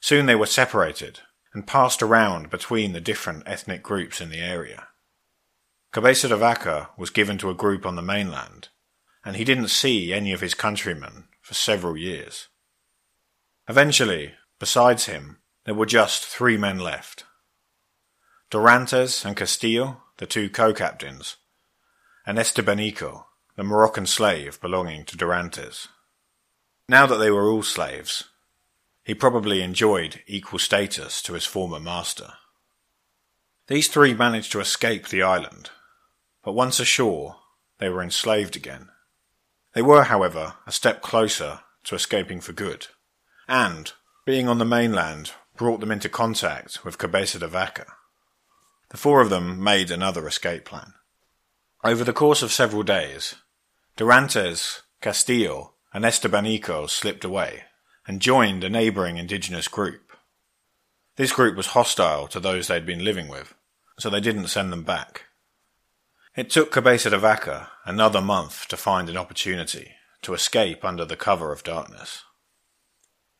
Soon 0.00 0.26
they 0.26 0.34
were 0.34 0.46
separated 0.46 1.20
and 1.52 1.66
passed 1.66 2.02
around 2.02 2.50
between 2.50 2.92
the 2.92 3.00
different 3.00 3.42
ethnic 3.46 3.82
groups 3.82 4.20
in 4.20 4.30
the 4.30 4.40
area. 4.40 4.88
Cabeza 5.92 6.28
de 6.28 6.36
Vaca 6.36 6.90
was 6.96 7.10
given 7.10 7.36
to 7.38 7.50
a 7.50 7.54
group 7.54 7.84
on 7.84 7.96
the 7.96 8.02
mainland, 8.02 8.68
and 9.24 9.36
he 9.36 9.44
didn't 9.44 9.68
see 9.68 10.12
any 10.12 10.32
of 10.32 10.40
his 10.40 10.54
countrymen 10.54 11.24
for 11.40 11.54
several 11.54 11.96
years. 11.96 12.48
Eventually, 13.68 14.34
besides 14.58 15.06
him, 15.06 15.38
there 15.64 15.74
were 15.74 15.86
just 15.86 16.24
three 16.24 16.56
men 16.56 16.78
left. 16.78 17.24
Dorantes 18.50 19.24
and 19.24 19.36
Castillo, 19.36 20.02
the 20.18 20.26
two 20.26 20.48
co-captains, 20.48 21.36
and 22.26 22.38
Estebanico, 22.38 23.24
the 23.56 23.64
Moroccan 23.64 24.06
slave 24.06 24.60
belonging 24.60 25.04
to 25.04 25.16
Dorantes. 25.16 25.88
Now 26.88 27.06
that 27.06 27.16
they 27.16 27.30
were 27.30 27.48
all 27.48 27.62
slaves, 27.62 28.24
he 29.04 29.14
probably 29.14 29.62
enjoyed 29.62 30.22
equal 30.26 30.58
status 30.58 31.22
to 31.22 31.34
his 31.34 31.46
former 31.46 31.80
master. 31.80 32.34
These 33.66 33.88
three 33.88 34.14
managed 34.14 34.52
to 34.52 34.60
escape 34.60 35.08
the 35.08 35.22
island, 35.22 35.70
but 36.44 36.52
once 36.52 36.80
ashore, 36.80 37.36
they 37.78 37.88
were 37.88 38.02
enslaved 38.02 38.56
again. 38.56 38.88
They 39.74 39.82
were, 39.82 40.04
however, 40.04 40.54
a 40.66 40.72
step 40.72 41.00
closer 41.02 41.60
to 41.84 41.94
escaping 41.94 42.40
for 42.40 42.52
good, 42.52 42.88
and, 43.48 43.92
being 44.24 44.48
on 44.48 44.58
the 44.58 44.64
mainland, 44.64 45.32
brought 45.56 45.80
them 45.80 45.90
into 45.90 46.08
contact 46.08 46.84
with 46.84 46.98
Cabeza 46.98 47.38
de 47.38 47.48
Vaca. 47.48 47.86
The 48.90 48.96
four 48.96 49.20
of 49.20 49.30
them 49.30 49.62
made 49.62 49.90
another 49.90 50.26
escape 50.26 50.64
plan. 50.64 50.94
Over 51.84 52.04
the 52.04 52.12
course 52.12 52.42
of 52.42 52.52
several 52.52 52.82
days, 52.82 53.36
Dorantes, 53.96 54.82
Castillo, 55.00 55.74
and 55.92 56.04
Estebanico 56.04 56.88
slipped 56.88 57.24
away 57.24 57.64
and 58.10 58.20
joined 58.20 58.64
a 58.64 58.68
neighbouring 58.68 59.18
indigenous 59.18 59.68
group. 59.68 60.16
This 61.14 61.30
group 61.30 61.56
was 61.56 61.78
hostile 61.78 62.26
to 62.26 62.40
those 62.40 62.66
they'd 62.66 62.84
been 62.84 63.04
living 63.04 63.28
with, 63.28 63.54
so 64.00 64.10
they 64.10 64.18
didn't 64.18 64.48
send 64.48 64.72
them 64.72 64.82
back. 64.82 65.26
It 66.34 66.50
took 66.50 66.72
Cabeza 66.72 67.10
de 67.10 67.18
Vaca 67.18 67.70
another 67.84 68.20
month 68.20 68.66
to 68.66 68.76
find 68.76 69.08
an 69.08 69.16
opportunity 69.16 69.92
to 70.22 70.34
escape 70.34 70.84
under 70.84 71.04
the 71.04 71.14
cover 71.14 71.52
of 71.52 71.62
darkness. 71.62 72.24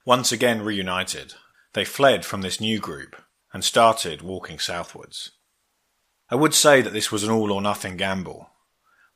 Once 0.05 0.31
again 0.31 0.63
reunited, 0.63 1.35
they 1.73 1.85
fled 1.85 2.25
from 2.25 2.43
this 2.43 2.61
new 2.61 2.79
group 2.79 3.17
and 3.53 3.65
started 3.65 4.23
walking 4.23 4.61
southwards. 4.61 5.33
I 6.31 6.37
would 6.37 6.55
say 6.55 6.81
that 6.81 6.93
this 6.93 7.11
was 7.11 7.25
an 7.25 7.31
all 7.33 7.51
or 7.51 7.61
nothing 7.61 7.97
gamble, 7.97 8.51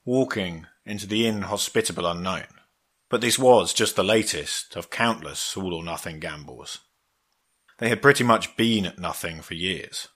walking 0.04 0.66
into 0.84 1.06
the 1.06 1.28
inhospitable 1.28 2.06
unknown, 2.06 2.53
but 3.08 3.20
this 3.20 3.38
was 3.38 3.74
just 3.74 3.96
the 3.96 4.04
latest 4.04 4.76
of 4.76 4.90
countless 4.90 5.56
all 5.56 5.74
or 5.74 5.84
nothing 5.84 6.20
gambles. 6.20 6.80
They 7.78 7.88
had 7.88 8.02
pretty 8.02 8.24
much 8.24 8.56
been 8.56 8.86
at 8.86 8.98
nothing 8.98 9.42
for 9.42 9.54
years, 9.54 10.08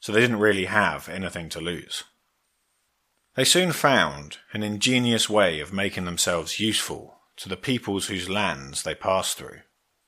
so 0.00 0.12
they 0.12 0.20
didn't 0.20 0.38
really 0.38 0.66
have 0.66 1.08
anything 1.08 1.48
to 1.50 1.60
lose. 1.60 2.04
They 3.34 3.44
soon 3.44 3.72
found 3.72 4.38
an 4.52 4.62
ingenious 4.62 5.28
way 5.28 5.60
of 5.60 5.72
making 5.72 6.04
themselves 6.04 6.60
useful 6.60 7.18
to 7.36 7.48
the 7.48 7.56
peoples 7.56 8.06
whose 8.06 8.28
lands 8.28 8.82
they 8.82 8.94
passed 8.94 9.38
through, 9.38 9.60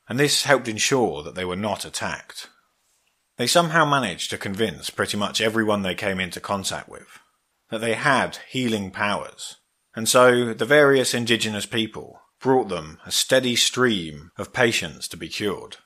and 0.09 0.21
this 0.21 0.45
helped 0.45 0.69
ensure 0.69 1.23
that 1.23 1.35
they 1.35 1.45
were 1.45 1.57
not 1.57 1.85
attacked. 1.85 2.49
They 3.37 3.47
somehow 3.47 3.85
managed 3.85 4.31
to 4.31 4.39
convince 4.39 4.91
pretty 4.91 5.17
much 5.17 5.41
everyone 5.41 5.83
they 5.83 5.95
came 5.95 6.21
into 6.21 6.41
contact 6.41 6.89
with 6.89 7.19
that 7.71 7.81
they 7.81 7.95
had 7.95 8.39
healing 8.49 8.91
powers, 8.91 9.57
and 9.95 10.09
so 10.09 10.53
the 10.53 10.65
various 10.65 11.15
indigenous 11.15 11.67
people 11.67 12.21
brought 12.41 12.69
them 12.69 12.99
a 13.07 13.11
steady 13.11 13.57
stream 13.57 14.31
of 14.37 14.53
patients 14.53 15.09
to 15.09 15.17
be 15.17 15.29
cured. 15.29 15.79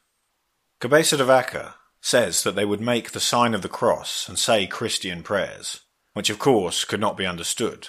Cabeza 0.81 1.17
de 1.17 1.25
Vaca 1.25 1.75
says 2.01 2.43
that 2.43 2.55
they 2.55 2.65
would 2.65 2.81
make 2.81 3.11
the 3.11 3.21
sign 3.21 3.55
of 3.55 3.63
the 3.63 3.69
cross 3.69 4.29
and 4.29 4.39
say 4.39 4.67
Christian 4.67 5.23
prayers, 5.23 5.81
which 6.15 6.31
of 6.31 6.39
course 6.39 6.85
could 6.85 7.01
not 7.01 7.17
be 7.17 7.27
understood. 7.27 7.89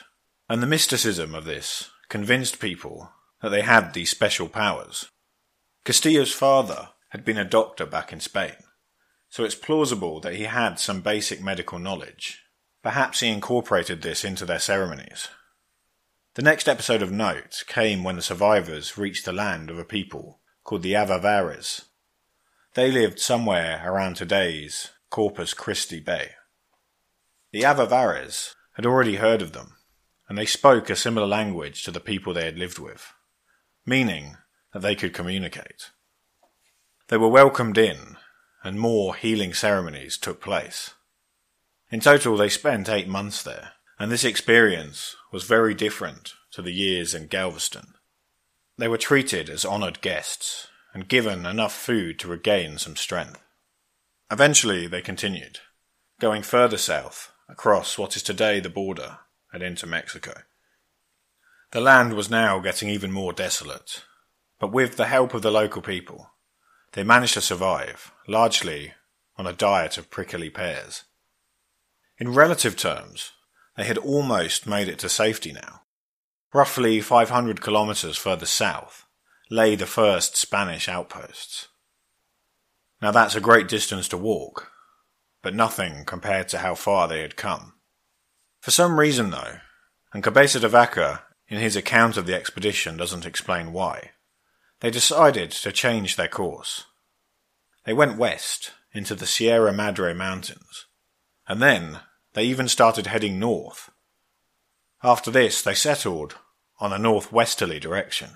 And 0.49 0.61
the 0.61 0.67
mysticism 0.67 1.35
of 1.35 1.45
this 1.45 1.89
convinced 2.09 2.59
people 2.59 3.11
that 3.41 3.49
they 3.49 3.61
had 3.61 3.93
these 3.93 4.09
special 4.09 4.49
powers. 4.49 5.09
Castillo's 5.85 6.33
father 6.33 6.89
had 7.09 7.23
been 7.23 7.37
a 7.37 7.45
doctor 7.45 7.85
back 7.85 8.11
in 8.11 8.19
Spain, 8.19 8.55
so 9.29 9.43
it's 9.43 9.55
plausible 9.55 10.19
that 10.19 10.35
he 10.35 10.43
had 10.43 10.79
some 10.79 11.01
basic 11.01 11.41
medical 11.41 11.79
knowledge. 11.79 12.43
Perhaps 12.81 13.19
he 13.19 13.29
incorporated 13.29 14.01
this 14.01 14.23
into 14.23 14.45
their 14.45 14.59
ceremonies. 14.59 15.29
The 16.35 16.43
next 16.43 16.69
episode 16.69 17.01
of 17.01 17.11
note 17.11 17.63
came 17.65 18.03
when 18.03 18.15
the 18.15 18.21
survivors 18.21 18.99
reached 18.99 19.25
the 19.25 19.33
land 19.33 19.71
of 19.71 19.79
a 19.79 19.83
people 19.83 20.39
called 20.63 20.83
the 20.83 20.93
Avavares. 20.93 21.85
They 22.75 22.91
lived 22.91 23.19
somewhere 23.19 23.81
around 23.83 24.15
today's 24.15 24.91
Corpus 25.09 25.55
Christi 25.55 25.99
Bay. 25.99 26.33
The 27.51 27.63
Avavares 27.63 28.53
had 28.75 28.85
already 28.85 29.15
heard 29.15 29.41
of 29.41 29.53
them, 29.53 29.77
and 30.29 30.37
they 30.37 30.45
spoke 30.45 30.91
a 30.91 30.95
similar 30.95 31.25
language 31.25 31.83
to 31.83 31.91
the 31.91 31.99
people 31.99 32.31
they 32.31 32.45
had 32.45 32.59
lived 32.59 32.77
with, 32.77 33.11
meaning 33.83 34.37
that 34.71 34.83
they 34.83 34.95
could 34.95 35.15
communicate. 35.15 35.89
They 37.07 37.17
were 37.17 37.27
welcomed 37.27 37.79
in, 37.79 38.17
and 38.63 38.79
more 38.79 39.15
healing 39.15 39.55
ceremonies 39.55 40.15
took 40.15 40.41
place. 40.41 40.93
In 41.89 42.01
total, 42.01 42.37
they 42.37 42.49
spent 42.49 42.87
eight 42.87 43.07
months 43.07 43.41
there, 43.41 43.71
and 43.97 44.11
this 44.11 44.23
experience 44.23 45.15
was 45.31 45.43
very 45.43 45.73
different 45.73 46.33
to 46.51 46.61
the 46.61 46.71
years 46.71 47.13
in 47.13 47.27
Galveston. 47.27 47.93
They 48.77 48.87
were 48.87 48.97
treated 48.97 49.49
as 49.49 49.65
honoured 49.65 50.01
guests 50.01 50.67
and 50.93 51.07
given 51.07 51.45
enough 51.45 51.73
food 51.73 52.17
to 52.19 52.27
regain 52.27 52.77
some 52.77 52.95
strength. 52.95 53.41
Eventually, 54.31 54.87
they 54.87 55.01
continued, 55.01 55.59
going 56.19 56.41
further 56.41 56.77
south 56.77 57.31
across 57.47 57.97
what 57.97 58.15
is 58.15 58.23
today 58.23 58.59
the 58.59 58.69
border 58.69 59.19
and 59.51 59.63
into 59.63 59.87
Mexico. 59.87 60.33
The 61.71 61.81
land 61.81 62.13
was 62.13 62.29
now 62.29 62.59
getting 62.59 62.89
even 62.89 63.11
more 63.11 63.33
desolate, 63.33 64.03
but 64.59 64.71
with 64.71 64.97
the 64.97 65.05
help 65.05 65.33
of 65.33 65.41
the 65.41 65.51
local 65.51 65.81
people, 65.81 66.31
they 66.93 67.03
managed 67.03 67.35
to 67.35 67.41
survive, 67.41 68.11
largely 68.27 68.93
on 69.37 69.45
a 69.45 69.53
diet 69.53 69.97
of 69.97 70.09
prickly 70.09 70.49
pears. 70.49 71.03
In 72.17 72.33
relative 72.33 72.75
terms, 72.75 73.31
they 73.79 73.85
had 73.85 73.97
almost 73.97 74.67
made 74.67 74.89
it 74.89 74.99
to 74.99 75.07
safety 75.07 75.53
now. 75.53 75.83
Roughly 76.53 76.99
500 76.99 77.61
kilometres 77.61 78.17
further 78.17 78.45
south 78.45 79.05
lay 79.49 79.75
the 79.75 79.85
first 79.85 80.35
Spanish 80.35 80.89
outposts. 80.89 81.69
Now 83.01 83.11
that's 83.11 83.35
a 83.35 83.41
great 83.41 83.69
distance 83.69 84.09
to 84.09 84.17
walk, 84.17 84.69
but 85.41 85.55
nothing 85.55 86.03
compared 86.03 86.49
to 86.49 86.57
how 86.57 86.75
far 86.75 87.07
they 87.07 87.21
had 87.21 87.37
come. 87.37 87.75
For 88.59 88.71
some 88.71 88.99
reason, 88.99 89.29
though, 89.29 89.59
and 90.11 90.21
Cabeza 90.21 90.59
de 90.59 90.67
Vaca 90.67 91.23
in 91.47 91.57
his 91.57 91.77
account 91.77 92.17
of 92.17 92.25
the 92.25 92.35
expedition 92.35 92.97
doesn't 92.97 93.25
explain 93.25 93.71
why, 93.71 94.11
they 94.81 94.91
decided 94.91 95.51
to 95.51 95.71
change 95.71 96.17
their 96.17 96.27
course. 96.27 96.83
They 97.85 97.93
went 97.93 98.17
west 98.17 98.73
into 98.91 99.15
the 99.15 99.25
Sierra 99.25 99.71
Madre 99.71 100.13
Mountains, 100.13 100.85
and 101.47 101.61
then 101.61 102.01
they 102.39 102.45
even 102.45 102.69
started 102.69 103.07
heading 103.07 103.37
north. 103.37 103.91
After 105.03 105.29
this, 105.29 105.61
they 105.61 105.73
settled 105.73 106.37
on 106.79 106.93
a 106.93 106.97
northwesterly 106.97 107.81
direction. 107.81 108.29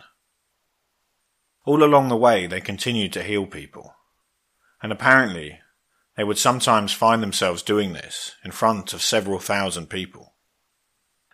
All 1.63 1.81
along 1.81 2.09
the 2.09 2.17
way, 2.17 2.45
they 2.45 2.59
continued 2.59 3.13
to 3.13 3.23
heal 3.23 3.45
people, 3.45 3.95
and 4.81 4.91
apparently 4.91 5.61
they 6.17 6.25
would 6.25 6.37
sometimes 6.37 6.91
find 6.91 7.23
themselves 7.23 7.63
doing 7.63 7.93
this 7.93 8.35
in 8.43 8.51
front 8.51 8.91
of 8.91 9.01
several 9.01 9.39
thousand 9.39 9.89
people. 9.89 10.33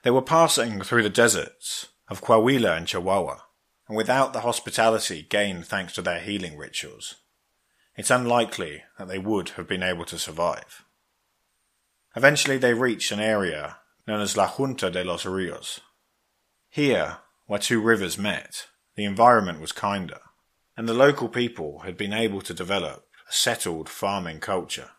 They 0.03 0.12
were 0.12 0.21
passing 0.21 0.84
through 0.84 1.01
the 1.01 1.10
deserts 1.10 1.88
of 2.08 2.21
Coahuila 2.21 2.77
and 2.77 2.86
Chihuahua, 2.86 3.39
and 3.88 3.97
without 3.97 4.32
the 4.32 4.41
hospitality 4.41 5.25
gained 5.27 5.65
thanks 5.65 5.93
to 5.93 6.03
their 6.03 6.19
healing 6.19 6.55
rituals, 6.55 7.15
it's 7.95 8.12
unlikely 8.12 8.84
that 8.99 9.08
they 9.08 9.17
would 9.17 9.49
have 9.58 9.67
been 9.67 9.82
able 9.82 10.05
to 10.05 10.19
survive. 10.19 10.86
Eventually 12.19 12.58
they 12.58 12.73
reached 12.73 13.13
an 13.13 13.21
area 13.21 13.77
known 14.05 14.19
as 14.19 14.36
La 14.36 14.45
Junta 14.45 14.91
de 14.91 15.05
los 15.05 15.25
Rios. 15.25 15.79
Here, 16.69 17.19
where 17.45 17.60
two 17.60 17.79
rivers 17.79 18.17
met, 18.17 18.67
the 18.97 19.05
environment 19.05 19.62
was 19.62 19.71
kinder, 19.71 20.19
and 20.75 20.86
the 20.86 20.93
local 20.93 21.29
people 21.29 21.84
had 21.86 21.95
been 21.95 22.12
able 22.12 22.41
to 22.41 22.53
develop 22.53 23.05
a 23.29 23.32
settled 23.32 23.88
farming 23.88 24.41
culture. 24.41 24.89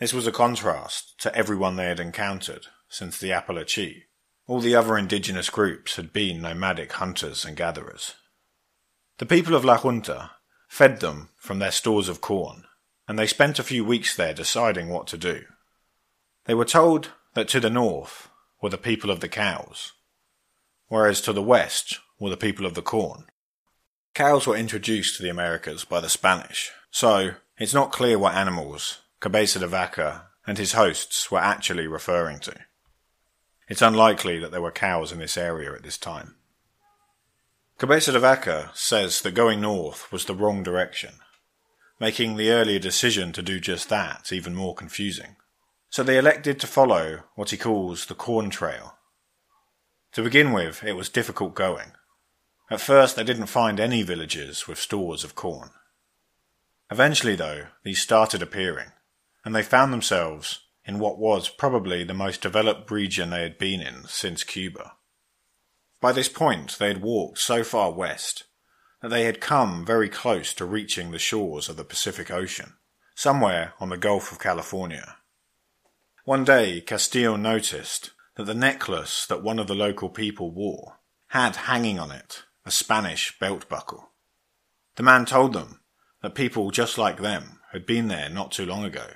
This 0.00 0.12
was 0.12 0.26
a 0.26 0.32
contrast 0.32 1.14
to 1.20 1.32
everyone 1.32 1.76
they 1.76 1.84
had 1.84 2.00
encountered 2.00 2.66
since 2.88 3.18
the 3.18 3.30
Apalachee. 3.30 4.06
All 4.48 4.58
the 4.58 4.74
other 4.74 4.98
indigenous 4.98 5.50
groups 5.50 5.94
had 5.94 6.12
been 6.12 6.42
nomadic 6.42 6.90
hunters 6.94 7.44
and 7.44 7.56
gatherers. 7.56 8.16
The 9.18 9.26
people 9.26 9.54
of 9.54 9.64
La 9.64 9.76
Junta 9.76 10.32
fed 10.66 10.98
them 10.98 11.28
from 11.36 11.60
their 11.60 11.70
stores 11.70 12.08
of 12.08 12.20
corn, 12.20 12.64
and 13.06 13.16
they 13.16 13.28
spent 13.28 13.60
a 13.60 13.62
few 13.62 13.84
weeks 13.84 14.16
there 14.16 14.34
deciding 14.34 14.88
what 14.88 15.06
to 15.06 15.16
do. 15.16 15.44
They 16.48 16.54
were 16.54 16.64
told 16.64 17.10
that 17.34 17.46
to 17.48 17.60
the 17.60 17.68
north 17.68 18.30
were 18.62 18.70
the 18.70 18.78
people 18.78 19.10
of 19.10 19.20
the 19.20 19.28
cows, 19.28 19.92
whereas 20.86 21.20
to 21.20 21.34
the 21.34 21.42
west 21.42 21.98
were 22.18 22.30
the 22.30 22.38
people 22.38 22.64
of 22.64 22.72
the 22.72 22.80
corn. 22.80 23.26
Cows 24.14 24.46
were 24.46 24.56
introduced 24.56 25.16
to 25.16 25.22
the 25.22 25.28
Americas 25.28 25.84
by 25.84 26.00
the 26.00 26.08
Spanish, 26.08 26.72
so 26.90 27.32
it's 27.58 27.74
not 27.74 27.92
clear 27.92 28.18
what 28.18 28.34
animals 28.34 29.02
Cabeza 29.20 29.58
de 29.58 29.66
Vaca 29.66 30.28
and 30.46 30.56
his 30.56 30.72
hosts 30.72 31.30
were 31.30 31.38
actually 31.38 31.86
referring 31.86 32.38
to. 32.40 32.54
It's 33.68 33.82
unlikely 33.82 34.38
that 34.38 34.50
there 34.50 34.62
were 34.62 34.70
cows 34.70 35.12
in 35.12 35.18
this 35.18 35.36
area 35.36 35.74
at 35.74 35.82
this 35.82 35.98
time. 35.98 36.36
Cabeza 37.76 38.12
de 38.12 38.20
Vaca 38.20 38.70
says 38.72 39.20
that 39.20 39.32
going 39.32 39.60
north 39.60 40.10
was 40.10 40.24
the 40.24 40.34
wrong 40.34 40.62
direction, 40.62 41.16
making 42.00 42.36
the 42.36 42.50
earlier 42.50 42.78
decision 42.78 43.32
to 43.32 43.42
do 43.42 43.60
just 43.60 43.90
that 43.90 44.32
even 44.32 44.54
more 44.54 44.74
confusing. 44.74 45.36
So 45.90 46.02
they 46.02 46.18
elected 46.18 46.60
to 46.60 46.66
follow 46.66 47.20
what 47.34 47.50
he 47.50 47.56
calls 47.56 48.06
the 48.06 48.14
corn 48.14 48.50
trail. 48.50 48.96
To 50.12 50.22
begin 50.22 50.52
with, 50.52 50.82
it 50.84 50.94
was 50.94 51.08
difficult 51.08 51.54
going. 51.54 51.92
At 52.70 52.80
first, 52.80 53.16
they 53.16 53.24
didn't 53.24 53.46
find 53.46 53.80
any 53.80 54.02
villages 54.02 54.68
with 54.68 54.78
stores 54.78 55.24
of 55.24 55.34
corn. 55.34 55.70
Eventually, 56.90 57.36
though, 57.36 57.66
these 57.82 58.00
started 58.00 58.42
appearing, 58.42 58.92
and 59.44 59.54
they 59.54 59.62
found 59.62 59.92
themselves 59.92 60.60
in 60.84 60.98
what 60.98 61.18
was 61.18 61.48
probably 61.48 62.02
the 62.04 62.14
most 62.14 62.40
developed 62.40 62.90
region 62.90 63.30
they 63.30 63.42
had 63.42 63.58
been 63.58 63.80
in 63.82 64.04
since 64.06 64.42
Cuba. 64.42 64.94
By 66.00 66.12
this 66.12 66.28
point, 66.28 66.78
they 66.78 66.88
had 66.88 67.02
walked 67.02 67.38
so 67.38 67.62
far 67.62 67.92
west 67.92 68.44
that 69.02 69.10
they 69.10 69.24
had 69.24 69.40
come 69.40 69.84
very 69.84 70.08
close 70.08 70.54
to 70.54 70.64
reaching 70.64 71.10
the 71.10 71.18
shores 71.18 71.68
of 71.68 71.76
the 71.76 71.84
Pacific 71.84 72.30
Ocean, 72.30 72.74
somewhere 73.14 73.74
on 73.78 73.90
the 73.90 73.98
Gulf 73.98 74.32
of 74.32 74.40
California. 74.40 75.16
One 76.28 76.44
day, 76.44 76.82
Castillo 76.82 77.36
noticed 77.36 78.10
that 78.36 78.44
the 78.44 78.52
necklace 78.52 79.24
that 79.24 79.42
one 79.42 79.58
of 79.58 79.66
the 79.66 79.74
local 79.74 80.10
people 80.10 80.50
wore 80.50 80.98
had 81.28 81.56
hanging 81.56 81.98
on 81.98 82.10
it 82.10 82.42
a 82.66 82.70
Spanish 82.70 83.38
belt 83.38 83.66
buckle. 83.70 84.10
The 84.96 85.02
man 85.02 85.24
told 85.24 85.54
them 85.54 85.80
that 86.20 86.34
people 86.34 86.70
just 86.70 86.98
like 86.98 87.22
them 87.22 87.60
had 87.72 87.86
been 87.86 88.08
there 88.08 88.28
not 88.28 88.52
too 88.52 88.66
long 88.66 88.84
ago, 88.84 89.06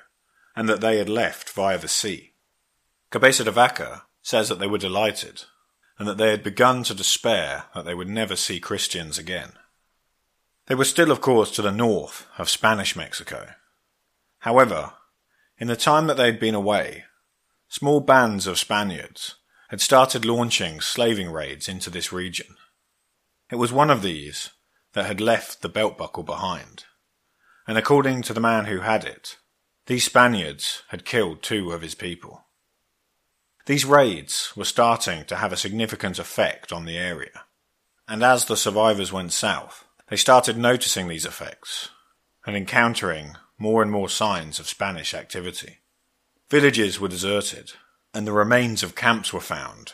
and 0.57 0.66
that 0.70 0.81
they 0.81 0.96
had 0.96 1.11
left 1.11 1.51
via 1.51 1.77
the 1.77 1.87
sea. 1.87 2.33
Cabeza 3.11 3.44
de 3.44 3.51
Vaca 3.51 4.05
says 4.22 4.48
that 4.48 4.59
they 4.59 4.66
were 4.66 4.79
delighted, 4.79 5.44
and 5.98 6.09
that 6.09 6.16
they 6.16 6.31
had 6.31 6.42
begun 6.42 6.83
to 6.85 6.94
despair 6.94 7.64
that 7.75 7.85
they 7.85 7.94
would 7.94 8.09
never 8.09 8.37
see 8.37 8.59
Christians 8.59 9.18
again. 9.18 9.53
They 10.64 10.75
were 10.75 10.87
still, 10.87 11.11
of 11.11 11.20
course, 11.20 11.51
to 11.51 11.61
the 11.61 11.72
north 11.72 12.27
of 12.38 12.48
Spanish 12.48 12.96
Mexico. 12.96 13.51
However, 14.38 14.94
in 15.62 15.68
the 15.68 15.77
time 15.77 16.09
that 16.09 16.16
they 16.16 16.27
had 16.27 16.40
been 16.40 16.57
away, 16.57 17.05
small 17.68 18.01
bands 18.01 18.48
of 18.48 18.59
Spaniards 18.59 19.37
had 19.68 19.81
started 19.81 20.25
launching 20.25 20.81
slaving 20.81 21.31
raids 21.31 21.68
into 21.68 21.88
this 21.88 22.12
region. 22.12 22.57
It 23.48 23.55
was 23.55 23.72
one 23.72 23.88
of 23.88 24.03
these 24.03 24.51
that 24.94 25.07
had 25.07 25.20
left 25.20 25.62
the 25.62 25.68
belt 25.68 25.96
buckle 25.96 26.25
behind, 26.25 26.87
and 27.64 27.79
according 27.79 28.22
to 28.22 28.35
the 28.35 28.40
man 28.40 28.64
who 28.64 28.81
had 28.81 29.05
it, 29.05 29.37
these 29.87 30.03
Spaniards 30.03 30.83
had 30.88 31.05
killed 31.05 31.44
two 31.44 31.70
of 31.70 31.83
his 31.83 31.94
people. 31.94 32.44
These 33.66 33.85
raids 33.85 34.53
were 34.57 34.64
starting 34.64 35.25
to 35.27 35.37
have 35.37 35.53
a 35.53 35.57
significant 35.57 36.18
effect 36.18 36.72
on 36.72 36.87
the 36.87 36.98
area, 36.98 37.44
and 38.09 38.25
as 38.25 38.46
the 38.46 38.57
survivors 38.57 39.12
went 39.12 39.33
south, 39.33 39.85
they 40.09 40.16
started 40.16 40.59
noticing 40.59 41.07
these 41.07 41.25
effects 41.25 41.90
and 42.44 42.57
encountering 42.57 43.37
more 43.62 43.81
and 43.81 43.92
more 43.92 44.09
signs 44.09 44.59
of 44.59 44.66
Spanish 44.66 45.14
activity. 45.14 45.79
Villages 46.51 46.98
were 46.98 47.07
deserted, 47.07 47.72
and 48.12 48.27
the 48.27 48.33
remains 48.33 48.83
of 48.83 48.96
camps 48.96 49.33
were 49.33 49.40
found. 49.40 49.92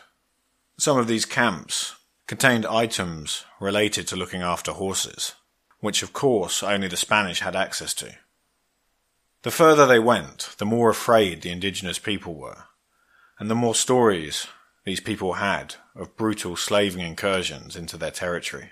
Some 0.78 0.96
of 0.96 1.06
these 1.06 1.26
camps 1.26 1.94
contained 2.26 2.64
items 2.64 3.44
related 3.60 4.08
to 4.08 4.16
looking 4.16 4.40
after 4.40 4.72
horses, 4.72 5.34
which 5.80 6.02
of 6.02 6.14
course 6.14 6.62
only 6.62 6.88
the 6.88 6.96
Spanish 6.96 7.40
had 7.40 7.54
access 7.54 7.92
to. 7.92 8.14
The 9.42 9.50
further 9.50 9.86
they 9.86 9.98
went, 9.98 10.54
the 10.56 10.64
more 10.64 10.88
afraid 10.88 11.42
the 11.42 11.50
indigenous 11.50 11.98
people 11.98 12.34
were, 12.34 12.64
and 13.38 13.50
the 13.50 13.54
more 13.54 13.74
stories 13.74 14.46
these 14.84 15.00
people 15.00 15.34
had 15.34 15.74
of 15.94 16.16
brutal 16.16 16.56
slaving 16.56 17.02
incursions 17.02 17.76
into 17.76 17.98
their 17.98 18.10
territory. 18.10 18.70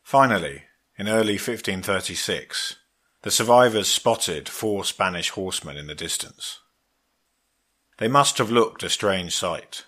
Finally, 0.00 0.62
in 0.96 1.08
early 1.08 1.34
1536, 1.34 2.76
the 3.22 3.30
survivors 3.30 3.88
spotted 3.88 4.48
four 4.48 4.84
Spanish 4.84 5.30
horsemen 5.30 5.76
in 5.76 5.86
the 5.86 5.94
distance. 5.94 6.60
They 7.98 8.08
must 8.08 8.38
have 8.38 8.50
looked 8.50 8.82
a 8.82 8.88
strange 8.88 9.36
sight. 9.36 9.84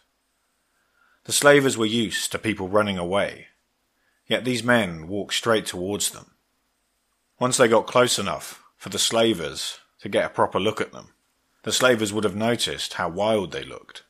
The 1.25 1.33
slavers 1.33 1.79
were 1.79 1.87
used 1.87 2.31
to 2.33 2.39
people 2.39 2.69
running 2.69 2.99
away, 2.99 3.47
yet 4.27 4.45
these 4.45 4.63
men 4.63 5.09
walked 5.09 5.35
straight 5.35 5.65
towards 5.65 6.11
them. 6.11 6.33
Once 7.39 7.57
they 7.57 7.69
got 7.69 7.87
close 7.87 8.19
enough 8.19 8.63
for 8.77 8.91
the 8.91 8.99
slavers 8.99 9.79
to 10.01 10.09
get 10.11 10.27
a 10.27 10.29
proper 10.29 10.61
look 10.61 10.81
at 10.81 10.93
them, 10.93 11.15
the 11.63 11.73
slavers 11.73 12.13
would 12.13 12.25
have 12.25 12.37
noticed 12.37 12.95
how 12.95 13.09
wild 13.09 13.53
they 13.53 13.65
looked. 13.65 14.03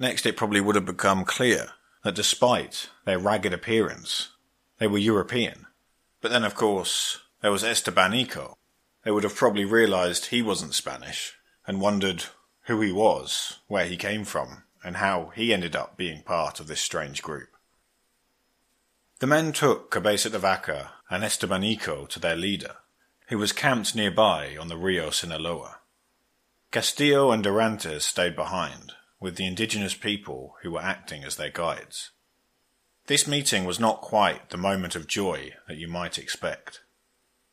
Next, 0.00 0.26
it 0.26 0.36
probably 0.36 0.60
would 0.60 0.74
have 0.74 0.86
become 0.86 1.24
clear 1.24 1.70
that 2.02 2.14
despite 2.14 2.88
their 3.04 3.18
ragged 3.18 3.52
appearance, 3.52 4.30
they 4.78 4.86
were 4.86 4.98
European. 4.98 5.66
But 6.20 6.30
then, 6.30 6.44
of 6.44 6.54
course, 6.54 7.20
there 7.40 7.52
was 7.52 7.62
Estebanico. 7.62 8.56
They 9.04 9.10
would 9.10 9.24
have 9.24 9.36
probably 9.36 9.64
realized 9.64 10.26
he 10.26 10.42
wasn't 10.42 10.74
Spanish 10.74 11.34
and 11.66 11.80
wondered 11.80 12.24
who 12.62 12.80
he 12.80 12.92
was, 12.92 13.60
where 13.68 13.86
he 13.86 13.96
came 13.96 14.24
from, 14.24 14.64
and 14.84 14.96
how 14.96 15.32
he 15.34 15.52
ended 15.52 15.76
up 15.76 15.96
being 15.96 16.22
part 16.22 16.60
of 16.60 16.66
this 16.66 16.80
strange 16.80 17.22
group. 17.22 17.48
The 19.20 19.26
men 19.26 19.52
took 19.52 19.90
Cabeza 19.90 20.30
de 20.30 20.38
Vaca 20.38 20.92
and 21.10 21.24
Estebanico 21.24 22.08
to 22.08 22.20
their 22.20 22.36
leader, 22.36 22.76
who 23.28 23.38
was 23.38 23.52
camped 23.52 23.94
nearby 23.94 24.56
on 24.56 24.68
the 24.68 24.76
Rio 24.76 25.10
Sinaloa. 25.10 25.78
Castillo 26.70 27.30
and 27.30 27.42
Dorantes 27.42 28.02
stayed 28.02 28.36
behind, 28.36 28.92
with 29.20 29.36
the 29.36 29.46
indigenous 29.46 29.94
people 29.94 30.56
who 30.62 30.72
were 30.72 30.82
acting 30.82 31.24
as 31.24 31.36
their 31.36 31.50
guides. 31.50 32.10
This 33.06 33.26
meeting 33.26 33.64
was 33.64 33.80
not 33.80 34.02
quite 34.02 34.50
the 34.50 34.58
moment 34.58 34.94
of 34.94 35.06
joy 35.06 35.54
that 35.66 35.78
you 35.78 35.88
might 35.88 36.18
expect. 36.18 36.82